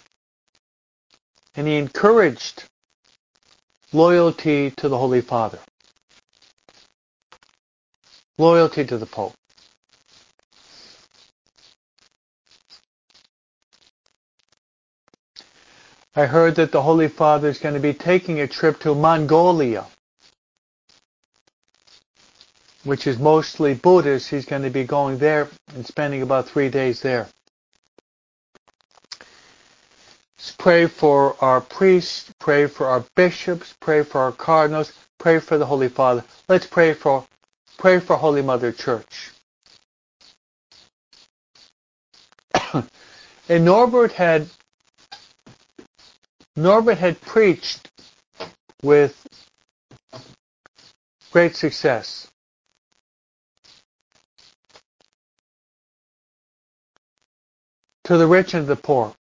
And 1.54 1.68
he 1.68 1.76
encouraged 1.76 2.64
loyalty 3.92 4.72
to 4.78 4.88
the 4.88 4.98
Holy 4.98 5.20
Father. 5.20 5.60
Loyalty 8.36 8.84
to 8.84 8.98
the 8.98 9.06
Pope. 9.06 9.34
I 16.16 16.26
heard 16.26 16.56
that 16.56 16.72
the 16.72 16.82
Holy 16.82 17.06
Father 17.06 17.48
is 17.48 17.60
going 17.60 17.74
to 17.74 17.80
be 17.80 17.94
taking 17.94 18.40
a 18.40 18.48
trip 18.48 18.80
to 18.80 18.92
Mongolia 18.96 19.86
which 22.88 23.06
is 23.06 23.18
mostly 23.18 23.74
Buddhist, 23.74 24.30
he's 24.30 24.46
going 24.46 24.62
to 24.62 24.70
be 24.70 24.82
going 24.82 25.18
there 25.18 25.50
and 25.74 25.86
spending 25.86 26.22
about 26.22 26.48
three 26.48 26.70
days 26.70 27.02
there. 27.02 27.28
Let's 30.38 30.52
pray 30.52 30.86
for 30.86 31.36
our 31.44 31.60
priests, 31.60 32.32
pray 32.38 32.66
for 32.66 32.86
our 32.86 33.04
bishops, 33.14 33.74
pray 33.78 34.02
for 34.02 34.22
our 34.22 34.32
cardinals, 34.32 34.92
pray 35.18 35.38
for 35.38 35.58
the 35.58 35.66
Holy 35.66 35.90
Father. 35.90 36.24
Let's 36.48 36.66
pray 36.66 36.94
for 36.94 37.26
pray 37.76 38.00
for 38.00 38.16
Holy 38.16 38.40
Mother 38.40 38.72
Church. 38.72 39.32
and 42.72 43.64
Norbert 43.66 44.12
had 44.12 44.48
Norbert 46.56 46.96
had 46.96 47.20
preached 47.20 47.90
with 48.82 49.14
great 51.30 51.54
success. 51.54 52.28
to 58.08 58.16
the 58.16 58.26
rich 58.26 58.54
and 58.54 58.66
the 58.66 58.74
poor. 58.74 59.14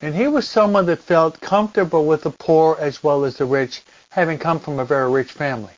And 0.00 0.14
he 0.14 0.28
was 0.28 0.48
someone 0.48 0.86
that 0.86 0.98
felt 0.98 1.42
comfortable 1.42 2.06
with 2.06 2.22
the 2.22 2.30
poor 2.30 2.74
as 2.80 3.02
well 3.04 3.26
as 3.26 3.36
the 3.36 3.44
rich, 3.44 3.82
having 4.08 4.38
come 4.38 4.60
from 4.60 4.78
a 4.78 4.84
very 4.86 5.10
rich 5.10 5.30
family. 5.30 5.74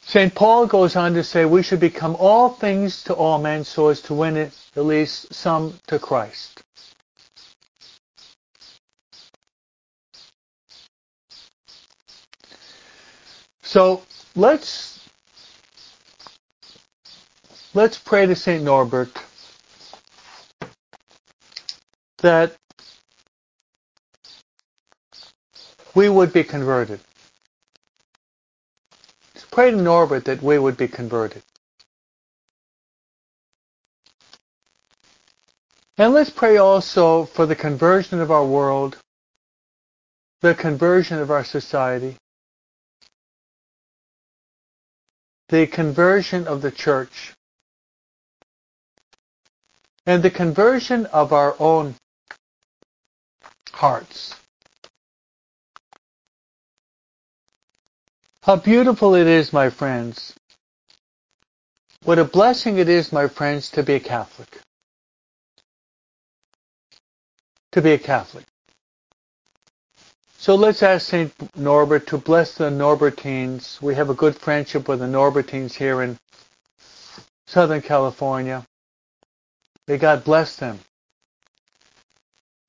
St. 0.00 0.34
Paul 0.34 0.66
goes 0.66 0.96
on 0.96 1.14
to 1.14 1.22
say 1.22 1.44
we 1.44 1.62
should 1.62 1.78
become 1.78 2.16
all 2.18 2.48
things 2.48 3.04
to 3.04 3.14
all 3.14 3.38
men 3.38 3.62
so 3.62 3.86
as 3.86 4.00
to 4.02 4.14
win 4.14 4.36
at 4.36 4.52
least 4.74 5.32
some 5.32 5.78
to 5.86 6.00
Christ. 6.00 6.60
So 13.62 14.02
let's 14.34 15.08
let's 17.74 17.96
pray 17.96 18.26
to 18.26 18.34
St. 18.34 18.64
Norbert 18.64 19.16
that 22.22 22.56
we 25.94 26.08
would 26.08 26.32
be 26.32 26.42
converted. 26.42 27.00
Pray 29.50 29.70
to 29.70 29.76
Norbert 29.76 30.24
that 30.24 30.42
we 30.42 30.58
would 30.58 30.78
be 30.78 30.88
converted. 30.88 31.42
And 35.98 36.14
let's 36.14 36.30
pray 36.30 36.56
also 36.56 37.26
for 37.26 37.44
the 37.44 37.54
conversion 37.54 38.18
of 38.20 38.30
our 38.30 38.46
world, 38.46 38.96
the 40.40 40.54
conversion 40.54 41.18
of 41.18 41.30
our 41.30 41.44
society, 41.44 42.16
the 45.50 45.66
conversion 45.66 46.48
of 46.48 46.62
the 46.62 46.70
church, 46.70 47.34
and 50.06 50.22
the 50.22 50.30
conversion 50.30 51.04
of 51.06 51.34
our 51.34 51.54
own 51.60 51.94
hearts. 53.82 54.36
How 58.44 58.54
beautiful 58.54 59.16
it 59.16 59.26
is, 59.26 59.52
my 59.52 59.70
friends. 59.70 60.36
What 62.04 62.20
a 62.20 62.24
blessing 62.24 62.78
it 62.78 62.88
is, 62.88 63.12
my 63.12 63.26
friends, 63.26 63.70
to 63.70 63.82
be 63.82 63.94
a 63.94 64.00
Catholic. 64.00 64.60
To 67.72 67.82
be 67.82 67.90
a 67.90 67.98
Catholic. 67.98 68.44
So 70.38 70.54
let's 70.54 70.84
ask 70.84 71.08
St. 71.08 71.32
Norbert 71.56 72.06
to 72.06 72.18
bless 72.18 72.54
the 72.54 72.70
Norbertines. 72.70 73.82
We 73.82 73.96
have 73.96 74.10
a 74.10 74.14
good 74.14 74.36
friendship 74.36 74.86
with 74.86 75.00
the 75.00 75.06
Norbertines 75.06 75.74
here 75.74 76.02
in 76.02 76.16
Southern 77.48 77.82
California. 77.82 78.64
May 79.88 79.98
God 79.98 80.22
bless 80.22 80.54
them. 80.54 80.78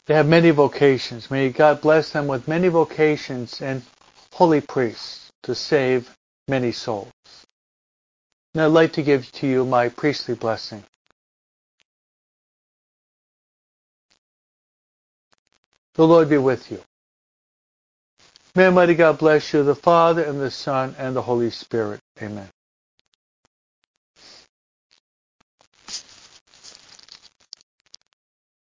They 0.06 0.16
have 0.16 0.28
many 0.28 0.50
vocations. 0.50 1.32
May 1.32 1.50
God 1.50 1.82
bless 1.82 2.12
them 2.12 2.28
with 2.28 2.48
many 2.48 2.68
vocations 2.68 3.62
and 3.62 3.82
holy 4.34 4.62
priests 4.62 5.30
to 5.44 5.56
save 5.56 6.14
many 6.48 6.72
souls. 6.72 7.12
And 8.54 8.64
I'd 8.64 8.68
like 8.68 8.94
to 8.94 9.04
give 9.04 9.32
to 9.34 9.48
you 9.48 9.66
my 9.66 9.90
priestly 9.90 10.36
blessing. 10.36 10.84
The 15.96 16.08
Lord 16.08 16.30
be 16.30 16.38
with 16.38 16.72
you. 16.72 16.82
May 18.56 18.66
Almighty 18.66 18.96
God 18.96 19.18
bless 19.18 19.54
you, 19.54 19.64
the 19.64 19.76
Father, 19.76 20.24
and 20.24 20.40
the 20.40 20.52
Son, 20.52 20.96
and 20.98 21.16
the 21.16 21.22
Holy 21.22 21.50
Spirit. 21.50 22.00
Amen. 22.22 22.50